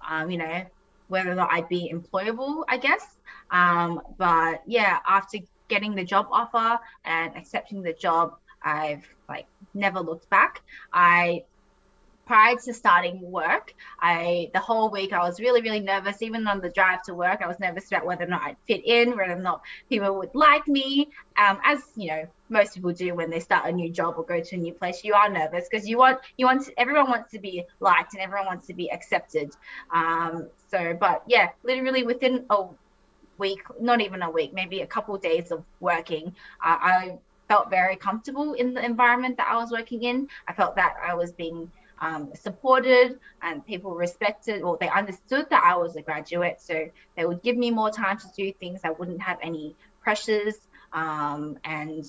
[0.08, 0.64] um, you know,
[1.08, 2.64] whether or not I'd be employable.
[2.68, 3.18] I guess.
[3.52, 10.02] Um, but yeah, after getting the job offer and accepting the job, I've like never
[10.02, 10.62] looked back.
[10.92, 11.44] I
[12.30, 16.22] prior to starting work, I the whole week I was really, really nervous.
[16.22, 18.86] Even on the drive to work, I was nervous about whether or not I'd fit
[18.86, 21.10] in, whether or not people would like me.
[21.38, 24.42] Um, as you know, most people do when they start a new job or go
[24.42, 25.04] to a new place.
[25.04, 28.46] You are nervous because you want you want everyone wants to be liked and everyone
[28.46, 29.56] wants to be accepted.
[29.92, 32.66] Um, so, but yeah, literally within a
[33.40, 37.70] week, not even a week, maybe a couple of days of working, uh, I felt
[37.70, 40.28] very comfortable in the environment that I was working in.
[40.48, 41.72] I felt that I was being
[42.02, 46.62] um, supported and people respected or they understood that I was a graduate.
[46.62, 48.82] So they would give me more time to do things.
[48.84, 50.56] I wouldn't have any pressures.
[50.94, 52.06] Um, and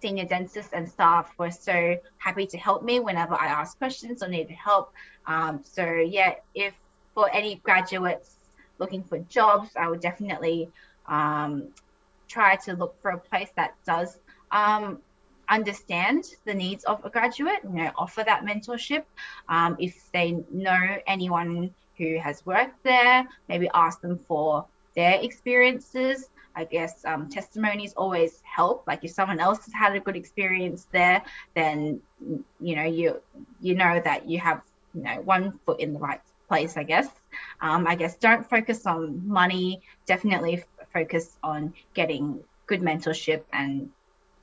[0.00, 4.28] senior dentists and staff were so happy to help me whenever I asked questions or
[4.28, 4.92] needed help.
[5.26, 6.74] Um, so yeah, if
[7.14, 8.37] for any graduates
[8.78, 10.70] looking for jobs, I would definitely
[11.06, 11.68] um,
[12.28, 14.18] try to look for a place that does
[14.50, 14.98] um,
[15.48, 19.04] understand the needs of a graduate, you know, offer that mentorship.
[19.48, 26.28] Um, if they know anyone who has worked there, maybe ask them for their experiences.
[26.54, 28.84] I guess um, testimonies always help.
[28.86, 31.22] Like if someone else has had a good experience there,
[31.54, 32.00] then
[32.60, 33.20] you know you
[33.60, 34.62] you know that you have
[34.92, 37.08] you know one foot in the right place, I guess.
[37.60, 39.82] Um, I guess don't focus on money.
[40.06, 43.90] Definitely focus on getting good mentorship and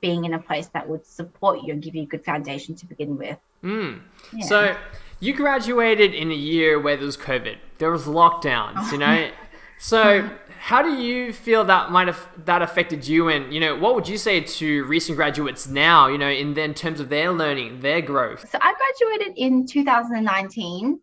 [0.00, 2.86] being in a place that would support you and give you a good foundation to
[2.86, 3.38] begin with.
[3.64, 4.00] Mm.
[4.32, 4.44] Yeah.
[4.44, 4.76] So
[5.20, 7.56] you graduated in a year where there was COVID.
[7.78, 9.30] There was lockdowns, you know.
[9.78, 13.94] so how do you feel that might have that affected you and you know what
[13.94, 17.78] would you say to recent graduates now you know in, in terms of their learning
[17.80, 20.98] their growth so i graduated in 2019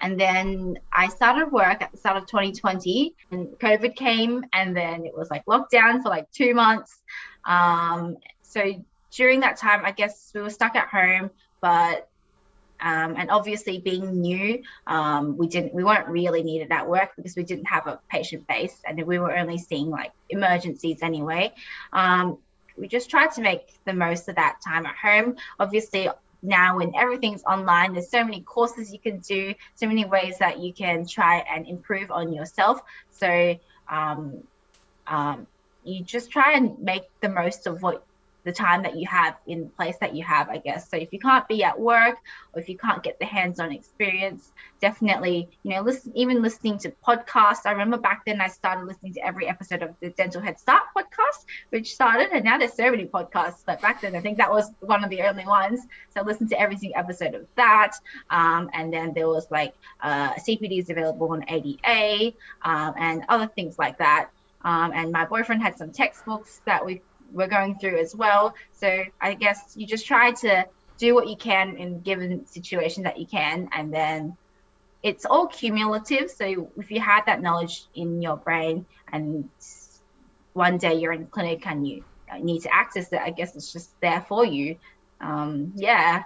[0.00, 5.06] and then I started work at the start of 2020 and COVID came and then
[5.06, 7.02] it was like lockdown for like two months.
[7.44, 11.30] Um, so during that time, I guess we were stuck at home,
[11.60, 12.08] but
[12.80, 17.34] Um, and obviously, being new, um, we didn't we weren't really needed at work because
[17.34, 21.54] we didn't have a patient base, and we were only seeing like emergencies anyway.
[21.92, 22.36] Um,
[22.76, 25.36] we just tried to make the most of that time at home.
[25.58, 26.10] Obviously,
[26.42, 30.58] now when everything's online, there's so many courses you can do, so many ways that
[30.58, 32.80] you can try and improve on yourself.
[33.10, 33.56] So
[33.88, 34.42] um,
[35.06, 35.46] um,
[35.84, 38.04] you just try and make the most of what
[38.46, 40.88] the time that you have in the place that you have, I guess.
[40.88, 42.16] So if you can't be at work
[42.54, 46.92] or if you can't get the hands-on experience, definitely, you know, listen even listening to
[47.06, 47.66] podcasts.
[47.66, 50.84] I remember back then I started listening to every episode of the Dental Head Start
[50.96, 54.50] podcast, which started, and now there's so many podcasts, but back then I think that
[54.50, 55.80] was one of the only ones.
[56.14, 57.94] So I listened to every single episode of that.
[58.30, 62.32] Um, and then there was like uh, CPDs available on ADA
[62.62, 64.30] um, and other things like that.
[64.66, 67.00] Um, and my boyfriend had some textbooks that we
[67.32, 68.54] were going through as well.
[68.72, 70.66] So I guess you just try to
[70.98, 74.36] do what you can in given situation that you can, and then
[75.02, 76.30] it's all cumulative.
[76.30, 79.48] So if you had that knowledge in your brain, and
[80.52, 82.04] one day you're in clinic and you
[82.40, 84.76] need to access it, I guess it's just there for you.
[85.20, 86.24] Um, yeah,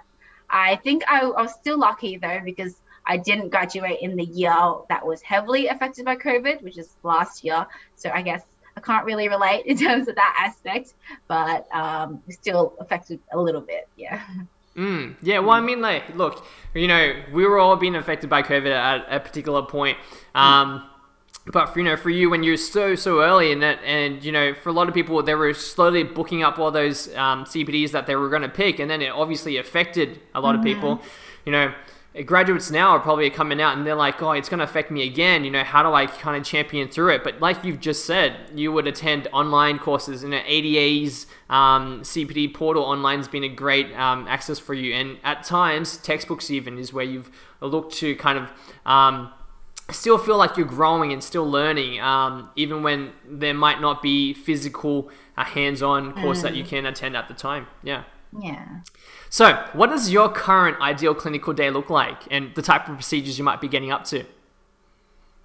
[0.49, 2.75] I think I, I was still lucky though because
[3.05, 4.55] I didn't graduate in the year
[4.89, 7.65] that was heavily affected by COVID, which is last year.
[7.95, 8.43] So I guess
[8.81, 10.93] I can't really relate in terms of that aspect,
[11.27, 13.87] but um, still affected a little bit.
[13.97, 14.21] Yeah.
[14.75, 18.41] Mm, yeah, well, I mean, like, look, you know, we were all being affected by
[18.41, 19.97] COVID at a particular point.
[20.33, 20.87] Um,
[21.47, 24.31] but for, you know, for you, when you're so so early in it, and you
[24.31, 27.91] know, for a lot of people, they were slowly booking up all those um, CPDs
[27.91, 30.59] that they were going to pick, and then it obviously affected a lot mm-hmm.
[30.59, 31.01] of people.
[31.45, 31.73] You know,
[32.25, 35.07] graduates now are probably coming out and they're like, oh, it's going to affect me
[35.07, 35.45] again.
[35.45, 37.23] You know, how do I kind of champion through it?
[37.23, 40.21] But like you've just said, you would attend online courses.
[40.21, 44.93] You know, ADA's um, CPD portal online has been a great um, access for you.
[44.93, 47.31] And at times, textbooks even is where you've
[47.61, 48.51] looked to kind of.
[48.85, 49.31] Um,
[49.89, 54.33] still feel like you're growing and still learning, um, even when there might not be
[54.33, 56.43] physical, uh, hands-on course mm.
[56.43, 56.67] that you mm.
[56.67, 57.67] can attend at the time.
[57.83, 58.03] Yeah.
[58.39, 58.81] Yeah.
[59.29, 63.37] So, what does your current ideal clinical day look like and the type of procedures
[63.37, 64.23] you might be getting up to?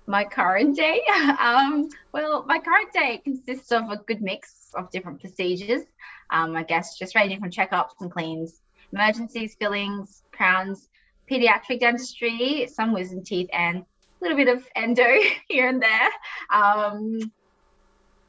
[0.07, 1.03] My current day?
[1.41, 5.83] Um, well, my current day consists of a good mix of different procedures.
[6.31, 8.61] Um, I guess just ranging from checkups and cleans,
[8.93, 10.89] emergencies, fillings, crowns,
[11.31, 13.85] pediatric dentistry, some wisdom teeth, and a
[14.21, 15.07] little bit of endo
[15.49, 16.11] here and there.
[16.51, 17.33] Um,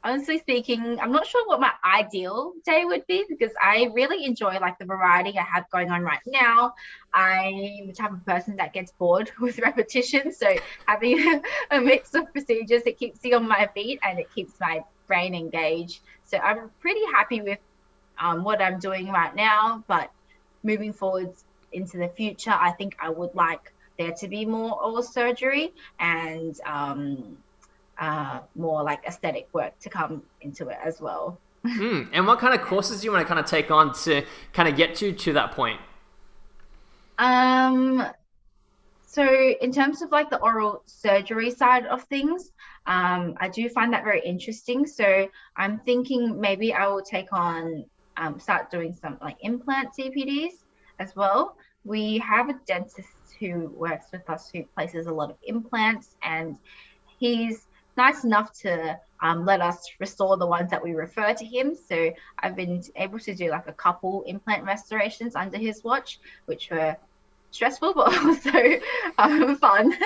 [0.04, 4.58] honestly speaking, I'm not sure what my ideal day would be because I really enjoy
[4.58, 6.74] like the variety I have going on right now.
[7.12, 10.32] I'm the type of person that gets bored with repetition.
[10.32, 14.58] So having a mix of procedures, it keeps me on my feet and it keeps
[14.60, 16.00] my brain engaged.
[16.24, 17.58] So I'm pretty happy with
[18.18, 19.84] um, what I'm doing right now.
[19.88, 20.10] But
[20.62, 25.02] moving forwards into the future, I think I would like there to be more oral
[25.02, 27.36] surgery and um,
[27.98, 31.38] uh, more like aesthetic work to come into it as well.
[31.66, 32.08] mm.
[32.12, 34.68] And what kind of courses do you want to kind of take on to kind
[34.68, 35.80] of get you to that point?
[37.18, 38.06] Um,
[39.04, 39.24] so
[39.60, 42.52] in terms of like the oral surgery side of things,
[42.86, 44.86] um, I do find that very interesting.
[44.86, 47.84] So I'm thinking maybe I will take on
[48.16, 50.64] um, start doing some like implant CPDs
[50.98, 51.56] as well.
[51.84, 56.58] We have a dentist who works with us who places a lot of implants, and
[57.18, 57.67] he's
[57.98, 61.74] nice enough to um, let us restore the ones that we refer to him.
[61.74, 66.70] So I've been able to do like a couple implant restorations under his watch, which
[66.70, 66.96] were
[67.50, 68.58] stressful but also
[69.18, 69.92] um, fun.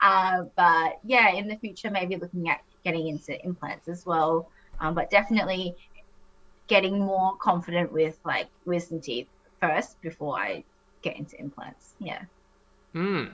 [0.00, 4.50] Uh, but yeah, in the future, maybe looking at getting into implants as well.
[4.80, 5.76] Um, but definitely
[6.66, 9.28] getting more confident with like wisdom teeth
[9.60, 10.64] first before I
[11.00, 11.94] get into implants.
[12.00, 12.22] Yeah.
[12.94, 13.30] Mm.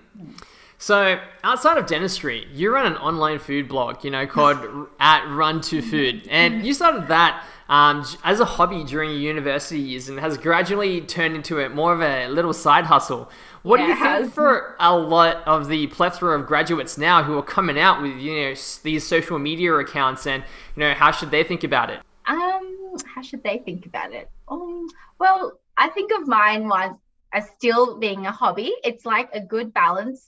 [0.78, 5.60] So, outside of dentistry, you run an online food blog, you know, called at Run
[5.62, 10.18] to Food, and you started that um, as a hobby during your university years, and
[10.18, 13.30] has gradually turned into a more of a little side hustle.
[13.62, 17.36] What yeah, do you think for a lot of the plethora of graduates now who
[17.36, 20.42] are coming out with you know these social media accounts, and
[20.74, 22.00] you know how should they think about it?
[22.26, 24.30] Um, how should they think about it?
[24.48, 24.88] Um,
[25.18, 26.96] well, I think of mine was
[27.32, 28.74] as still being a hobby.
[28.84, 30.26] It's like a good balance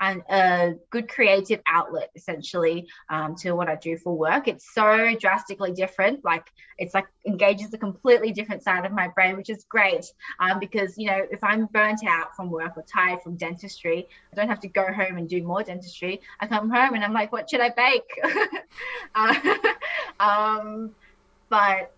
[0.00, 4.48] and a good creative outlet essentially um, to what I do for work.
[4.48, 6.24] It's so drastically different.
[6.24, 6.46] Like
[6.78, 10.06] it's like engages a completely different side of my brain, which is great
[10.40, 14.36] um, because you know if I'm burnt out from work or tired from dentistry, I
[14.36, 16.20] don't have to go home and do more dentistry.
[16.40, 18.10] I come home and I'm like, what should I bake?
[19.14, 19.54] uh,
[20.20, 20.94] um,
[21.50, 21.92] but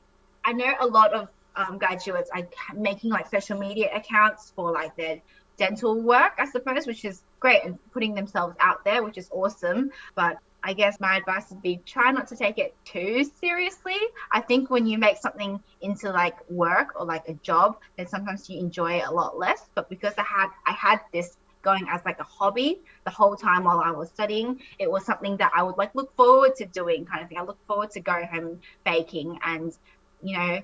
[0.45, 4.97] I know a lot of um, graduates are making like social media accounts for like
[4.97, 5.21] their
[5.57, 9.91] dental work, I suppose, which is great and putting themselves out there, which is awesome.
[10.15, 13.97] But I guess my advice would be try not to take it too seriously.
[14.31, 18.49] I think when you make something into like work or like a job, then sometimes
[18.49, 19.69] you enjoy it a lot less.
[19.75, 23.65] But because I had I had this going as like a hobby the whole time
[23.65, 27.07] while I was studying, it was something that I would like look forward to doing
[27.07, 27.39] kind of thing.
[27.39, 29.77] I look forward to going home baking and
[30.23, 30.61] you know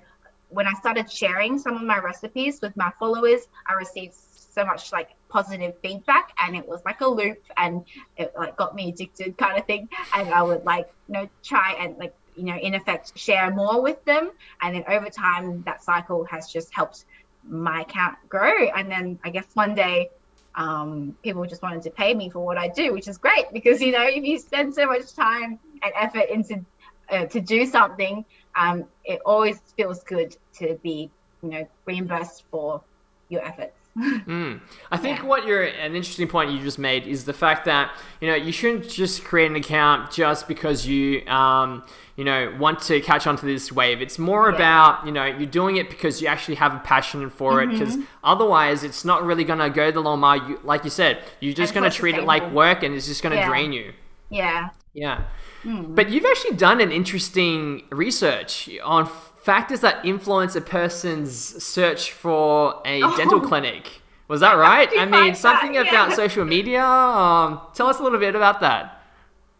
[0.50, 4.92] when I started sharing some of my recipes with my followers, I received so much
[4.92, 7.84] like positive feedback and it was like a loop and
[8.16, 9.88] it like got me addicted kind of thing.
[10.14, 13.80] And i would like you know try and like you know in effect share more
[13.82, 14.30] with them.
[14.62, 17.04] And then over time that cycle has just helped
[17.46, 18.68] my account grow.
[18.68, 20.10] And then i guess one day
[20.54, 23.80] um, people just wanted to pay me for what i do which is great because
[23.80, 26.64] you know if you spend so much time and effort into
[27.10, 28.24] uh, to do something
[28.58, 31.10] um, it always feels good to be
[31.42, 32.82] you know reimbursed for
[33.28, 34.60] your efforts mm.
[34.92, 35.24] I think yeah.
[35.24, 38.52] what you're an interesting point you just made is the fact that you know you
[38.52, 41.84] shouldn't just create an account just because you um,
[42.16, 44.00] you know want to catch on to this wave.
[44.00, 44.54] It's more yeah.
[44.54, 47.70] about you know you're doing it because you actually have a passion for mm-hmm.
[47.70, 47.78] it.
[47.78, 50.48] Because otherwise, it's not really gonna go the long mile.
[50.48, 53.36] You, like you said, you're just gonna treat it like work, and it's just gonna
[53.36, 53.48] yeah.
[53.48, 53.94] drain you.
[54.30, 54.70] Yeah.
[54.94, 55.24] Yeah.
[55.64, 55.94] Mm.
[55.94, 59.06] But you've actually done an interesting research on
[59.42, 63.16] factors that influence a person's search for a oh.
[63.16, 64.02] dental clinic.
[64.28, 64.88] Was that right?
[64.98, 65.88] I mean, something that?
[65.88, 66.84] about social media.
[66.84, 69.02] Um, tell us a little bit about that.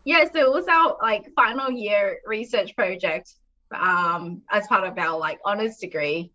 [0.05, 3.35] Yeah, so it was our like final year research project
[3.75, 6.31] um, as part of our like honors degree,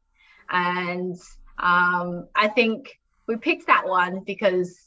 [0.50, 1.16] and
[1.60, 4.80] um, I think we picked that one because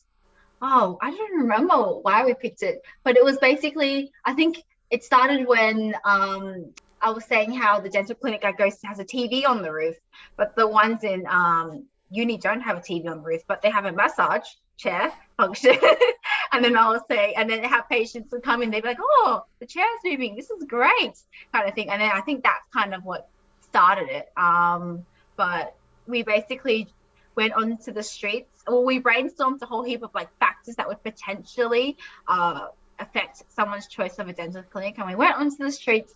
[0.63, 5.05] oh, I don't remember why we picked it, but it was basically I think it
[5.05, 9.05] started when um, I was saying how the dental clinic I go to has a
[9.05, 9.97] TV on the roof,
[10.37, 13.71] but the ones in um, uni don't have a TV on the roof, but they
[13.71, 14.47] have a massage
[14.77, 15.77] chair function.
[16.53, 18.99] and then I will say, and then have patients would come in, they'd be like,
[19.01, 20.37] oh, the chair's moving.
[20.37, 21.19] This is great,
[21.53, 21.91] kind of thing.
[21.91, 23.29] And then I think that's kind of what
[23.61, 24.31] started it.
[24.37, 25.05] Um,
[25.37, 25.77] but
[26.07, 26.89] we basically
[27.37, 28.62] went onto the streets.
[28.66, 32.68] Well, we brainstormed a whole heap of like factors that would potentially uh,
[32.99, 34.99] affect someone's choice of a dental clinic.
[34.99, 36.14] And we went onto the streets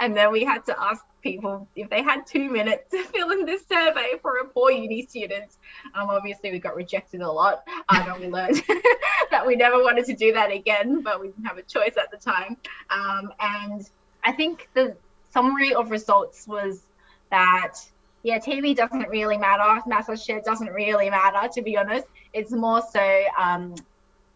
[0.00, 3.44] and then we had to ask people if they had two minutes to fill in
[3.44, 5.52] this survey for a poor uni student.
[5.94, 7.62] Um, obviously, we got rejected a lot.
[7.88, 8.62] Um, and we learned
[9.30, 12.10] that we never wanted to do that again, but we didn't have a choice at
[12.10, 12.56] the time.
[12.90, 13.88] Um, and
[14.24, 14.96] I think the
[15.30, 16.82] summary of results was
[17.30, 17.76] that
[18.22, 19.82] yeah, TV doesn't really matter.
[19.86, 22.06] Massage chair doesn't really matter, to be honest.
[22.32, 23.74] It's more so um,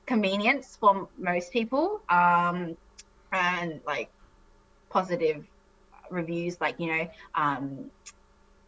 [0.07, 2.76] convenience for most people um,
[3.32, 4.09] and like
[4.89, 5.45] positive
[6.11, 7.91] reviews like you know um,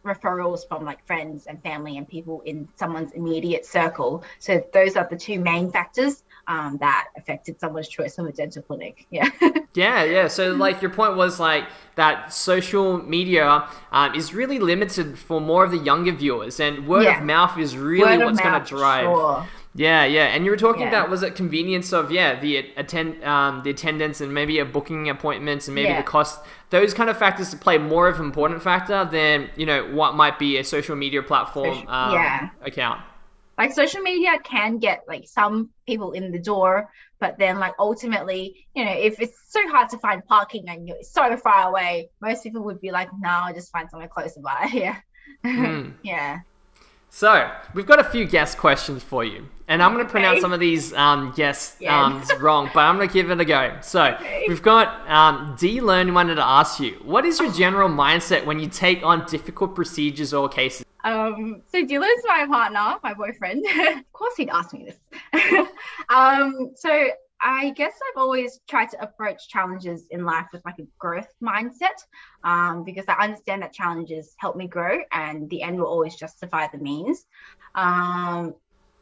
[0.05, 5.07] referrals from like friends and family and people in someone's immediate circle so those are
[5.09, 9.29] the two main factors um, that affected someone's choice of a dental clinic yeah
[9.75, 15.17] yeah yeah so like your point was like that social media um, is really limited
[15.17, 17.19] for more of the younger viewers and word yeah.
[17.19, 19.47] of mouth is really word what's going to drive sure.
[19.75, 20.89] Yeah, yeah, and you were talking yeah.
[20.89, 25.09] about was it convenience of yeah the attend um, the attendance and maybe a booking
[25.09, 26.01] appointments and maybe yeah.
[26.01, 26.41] the cost.
[26.71, 30.15] Those kind of factors to play more of an important factor than you know what
[30.15, 32.49] might be a social media platform um, yeah.
[32.63, 32.99] account.
[33.59, 36.89] Like social media can get like some people in the door,
[37.19, 41.03] but then like ultimately, you know, if it's so hard to find parking and you're
[41.03, 44.69] so far away, most people would be like, no, I'll just find somewhere closer by.
[44.79, 44.95] Yeah.
[45.43, 45.93] Mm.
[46.03, 46.39] yeah.
[47.09, 49.47] So, we've got a few guest questions for you.
[49.67, 50.41] And I'm going to pronounce okay.
[50.41, 52.03] some of these um, guests yeah.
[52.03, 53.77] um, wrong, but I'm going to give it a go.
[53.81, 54.45] So, okay.
[54.47, 58.59] we've got um, D Learn wanted to ask you, what is your general mindset when
[58.59, 60.85] you take on difficult procedures or cases?
[61.03, 63.65] Um, so Dylan's my partner, my boyfriend.
[63.87, 65.67] of course, he'd ask me this.
[66.09, 67.09] um, so
[67.41, 72.03] I guess I've always tried to approach challenges in life with like a growth mindset
[72.43, 76.67] um, because I understand that challenges help me grow and the end will always justify
[76.67, 77.25] the means.
[77.75, 78.55] Um,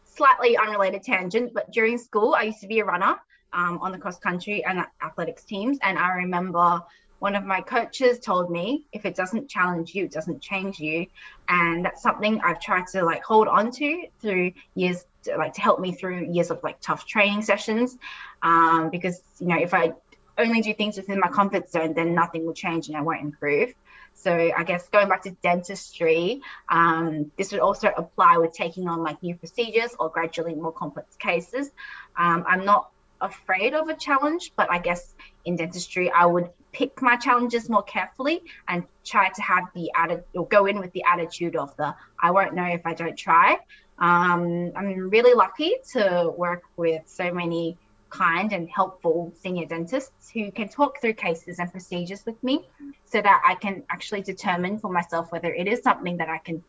[0.03, 3.15] slightly unrelated tangent, but during school, I used to be a runner
[3.53, 5.79] um, on the cross country and athletics teams.
[5.81, 6.83] And I remember
[7.19, 11.07] one of my coaches told me if it doesn't challenge you, it doesn't change you.
[11.49, 15.05] And that's something I've tried to like hold on to through years
[15.37, 17.97] like to help me through years of like tough training sessions.
[18.43, 19.93] Um, because you know if i
[20.37, 23.73] only do things within my comfort zone then nothing will change and i won't improve.
[24.13, 29.01] So i guess going back to dentistry um, this would also apply with taking on
[29.01, 31.71] like new procedures or gradually more complex cases.
[32.15, 37.01] Um, i'm not afraid of a challenge but i guess in dentistry i would pick
[37.01, 41.03] my challenges more carefully and try to have the added or go in with the
[41.11, 43.57] attitude of the I won't know if I don't try.
[43.97, 47.77] Um, I'm really lucky to work with so many
[48.11, 52.69] kind and helpful senior dentists who can talk through cases and procedures with me
[53.05, 56.63] so that I can actually determine for myself whether it is something that I can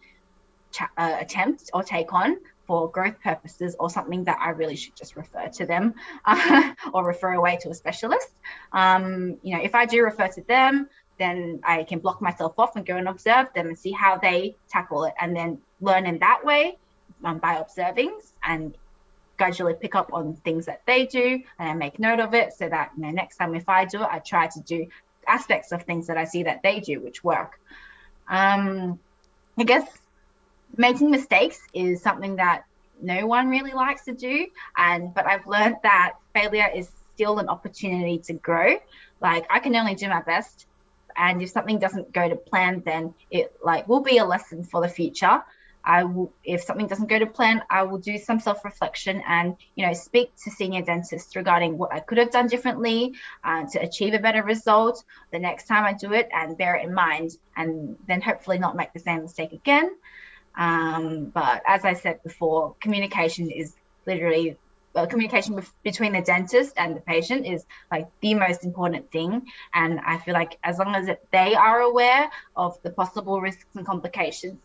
[0.73, 2.39] ch- uh, attempt or take on
[2.69, 5.95] for growth purposes or something that I really should just refer to them
[6.25, 8.31] uh, or refer away to a specialist.
[8.73, 10.89] Um, you know, if I do refer to them,
[11.19, 14.55] then I can block myself off and go and observe them and see how they
[14.69, 16.77] tackle it and then learn in that way
[17.25, 18.77] um, by observing and
[19.39, 22.69] gradually pick up on things that they do and I make note of it so
[22.69, 24.87] that you know next time if I do it I try to do
[25.27, 27.61] aspects of things that I see that they do which work.
[28.29, 28.99] Um,
[29.59, 29.98] I guess
[30.77, 32.65] making mistakes is something that
[33.01, 34.47] no one really likes to do
[34.77, 38.77] and but I've learned that failure is still an opportunity to grow.
[39.21, 40.67] Like I can only do my best
[41.17, 44.81] and if something doesn't go to plan then it like will be a lesson for
[44.81, 45.43] the future
[45.89, 49.57] I will, if something doesn't go to plan, I will do some self reflection and,
[49.75, 53.79] you know, speak to senior dentists regarding what I could have done differently uh, to
[53.79, 55.03] achieve a better result
[55.33, 58.77] the next time I do it and bear it in mind and then hopefully not
[58.77, 59.97] make the same mistake again.
[60.57, 63.77] Um, but as I said before, communication is
[64.07, 64.57] literally
[64.95, 69.47] well, communication between the dentist and the patient is like the most important thing.
[69.75, 73.87] And I feel like as long as they are aware of the possible risks and
[73.87, 74.59] complications,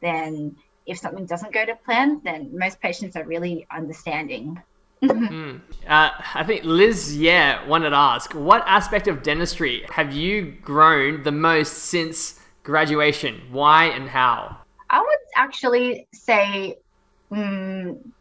[0.00, 0.56] then
[0.86, 4.60] if something doesn't go to plan, then most patients are really understanding.
[5.02, 5.60] mm.
[5.86, 11.22] uh, I think Liz, yeah, wanted to ask, what aspect of dentistry have you grown
[11.22, 13.42] the most since graduation?
[13.50, 14.65] Why and how?
[14.88, 16.76] I would actually say
[17.30, 18.12] um,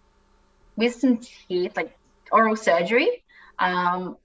[0.76, 1.96] wisdom teeth, like
[2.32, 3.24] oral surgery.
[3.60, 4.18] Um,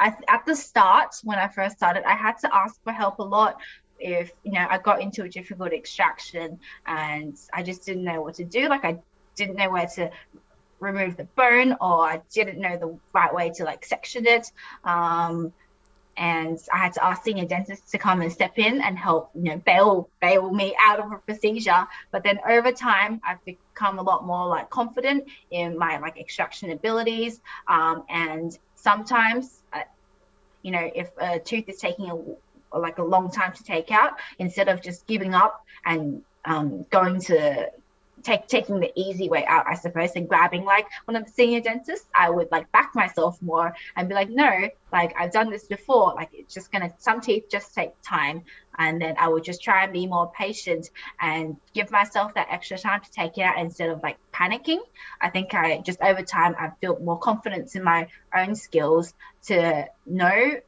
[0.00, 3.24] I, at the start, when I first started, I had to ask for help a
[3.24, 3.60] lot
[4.00, 8.34] if you know I got into a difficult extraction and I just didn't know what
[8.34, 8.68] to do.
[8.68, 8.98] Like I
[9.34, 10.10] didn't know where to
[10.80, 14.46] remove the bone or I didn't know the right way to like section it.
[14.84, 15.52] Um,
[16.18, 19.44] and I had to ask senior dentists to come and step in and help, you
[19.44, 21.86] know, bail bail me out of a procedure.
[22.10, 26.70] But then over time, I've become a lot more like confident in my like extraction
[26.72, 27.40] abilities.
[27.68, 29.82] Um, and sometimes, uh,
[30.62, 34.14] you know, if a tooth is taking a like a long time to take out
[34.38, 37.70] instead of just giving up and um, going to
[38.28, 41.60] take taking the easy way out, I suppose, and grabbing like one of the senior
[41.60, 45.64] dentists, I would like back myself more and be like, no, like I've done this
[45.64, 46.14] before.
[46.14, 48.42] Like it's just gonna some teeth just take time.
[48.80, 52.78] And then I would just try and be more patient and give myself that extra
[52.78, 54.80] time to take it out instead of like panicking.
[55.20, 59.14] I think I just over time I've built more confidence in my own skills
[59.44, 60.60] to know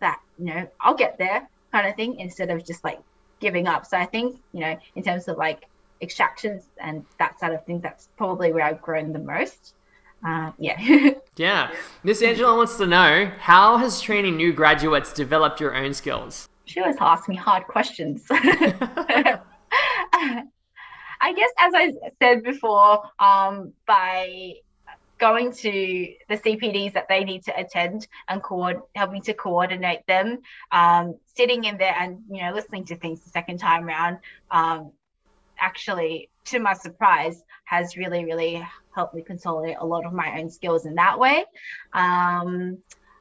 [0.00, 3.00] that you know I'll get there kind of thing instead of just like
[3.40, 3.84] giving up.
[3.84, 5.68] So I think you know in terms of like
[6.00, 9.74] extractions and that side of things, that's probably where I've grown the most.
[10.26, 11.10] Uh, yeah.
[11.36, 11.74] yeah.
[12.02, 16.48] Miss Angela wants to know how has training new graduates developed your own skills?
[16.64, 18.26] She always asks me hard questions.
[21.24, 24.54] I guess, as I said before, um, by
[25.18, 30.38] going to the CPDs that they need to attend and co- helping to coordinate them,
[30.72, 34.18] um, sitting in there and you know listening to things the second time around,
[34.50, 34.92] um,
[35.58, 40.50] actually, to my surprise, has really really helped me consolidate a lot of my own
[40.50, 41.44] skills in that way.
[41.92, 42.78] Um,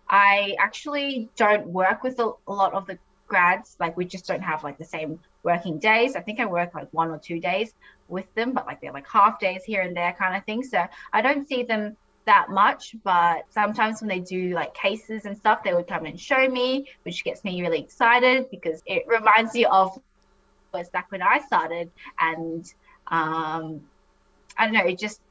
[0.10, 4.44] I actually don't work with a, a lot of the grads like we just don't
[4.44, 7.74] have like the same working days i think i work like one or two days
[8.08, 10.64] with them, but like they're like half days here and there kind of thing.
[10.64, 15.38] So I don't see them that much, but sometimes when they do like cases and
[15.38, 19.54] stuff, they would come and show me, which gets me really excited because it reminds
[19.56, 20.00] you of
[20.74, 22.66] was back when I started, and
[23.08, 23.82] um,
[24.58, 25.22] I don't know, it just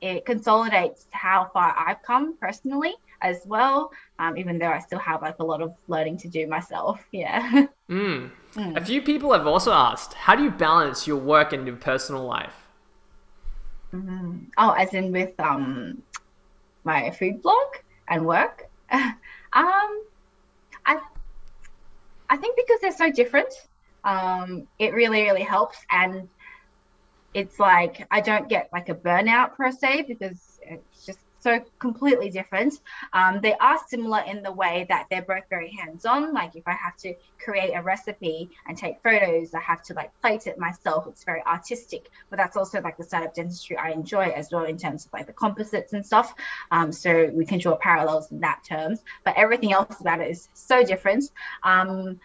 [0.00, 3.90] it consolidates how far I've come personally as well.
[4.18, 7.02] Um, even though I still have like a lot of learning to do myself.
[7.12, 7.66] Yeah.
[7.88, 8.30] Mm.
[8.54, 8.76] Mm.
[8.76, 12.24] A few people have also asked, how do you balance your work and your personal
[12.24, 12.66] life?
[13.94, 14.38] Mm-hmm.
[14.58, 16.02] Oh, as in with um
[16.84, 17.68] my food blog
[18.08, 18.68] and work.
[18.90, 19.12] um,
[19.52, 21.00] I
[22.28, 23.52] I think because they're so different,
[24.06, 26.28] um, it really really helps, and
[27.34, 32.28] it's like I don't get like a burnout per se because it's just so completely
[32.28, 32.74] different.
[33.12, 36.34] Um, they are similar in the way that they're both very hands-on.
[36.34, 40.10] Like if I have to create a recipe and take photos, I have to like
[40.20, 41.06] plate it myself.
[41.06, 44.64] It's very artistic, but that's also like the side of dentistry I enjoy as well
[44.64, 46.34] in terms of like the composites and stuff.
[46.72, 50.48] Um, so we can draw parallels in that terms, but everything else about it is
[50.52, 51.30] so different.
[51.62, 52.18] Um,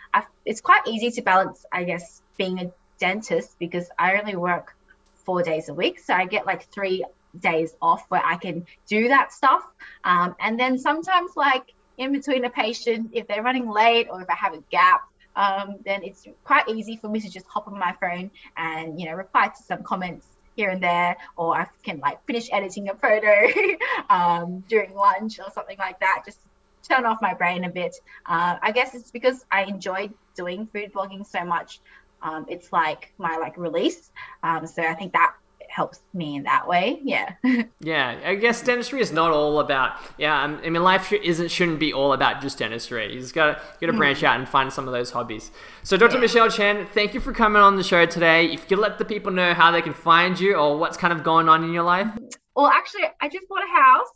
[0.45, 4.75] it's quite easy to balance, I guess, being a dentist because I only work
[5.13, 5.99] four days a week.
[5.99, 7.05] So I get like three
[7.39, 9.63] days off where I can do that stuff.
[10.03, 14.29] Um, and then sometimes, like in between a patient, if they're running late or if
[14.29, 15.01] I have a gap,
[15.35, 19.05] um, then it's quite easy for me to just hop on my phone and you
[19.05, 22.95] know reply to some comments here and there, or I can like finish editing a
[22.95, 23.47] photo
[24.09, 26.23] um, during lunch or something like that.
[26.25, 26.39] Just
[26.87, 27.95] turn off my brain a bit.
[28.25, 31.79] Uh, I guess it's because I enjoy doing food blogging so much.
[32.21, 34.11] Um, it's like my like release.
[34.43, 35.33] Um, so I think that
[35.71, 36.99] helps me in that way.
[37.03, 37.33] Yeah.
[37.79, 39.93] yeah, I guess dentistry is not all about.
[40.17, 43.13] Yeah, um, I mean, life isn't shouldn't be all about just dentistry.
[43.13, 44.27] You just gotta got to branch mm.
[44.27, 45.51] out and find some of those hobbies.
[45.83, 46.15] So, Dr.
[46.15, 46.21] Yeah.
[46.21, 48.45] Michelle Chen, thank you for coming on the show today.
[48.45, 51.13] If you could let the people know how they can find you or what's kind
[51.13, 52.07] of going on in your life.
[52.55, 54.07] Well, actually, I just bought a house.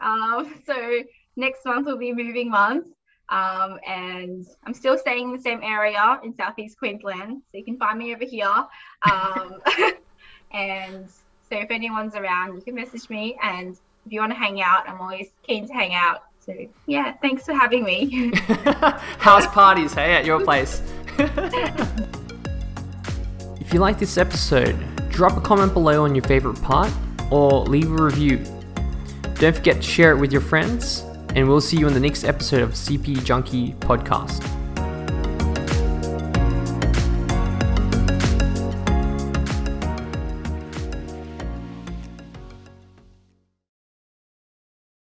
[0.00, 1.00] Um, so
[1.36, 2.88] next month will be moving month.
[3.30, 7.78] Um, and I'm still staying in the same area in Southeast Queensland, so you can
[7.78, 8.52] find me over here.
[9.10, 9.62] Um,
[10.54, 11.08] And
[11.50, 13.36] so if anyone's around, you can message me.
[13.42, 13.76] And
[14.06, 16.22] if you want to hang out, I'm always keen to hang out.
[16.40, 16.54] So
[16.86, 18.32] yeah, thanks for having me.
[19.18, 20.80] House parties, hey, at your place.
[23.58, 24.76] if you like this episode,
[25.10, 26.92] drop a comment below on your favorite part
[27.30, 28.44] or leave a review.
[29.34, 31.00] Don't forget to share it with your friends,
[31.34, 34.53] and we'll see you in the next episode of CP Junkie Podcast.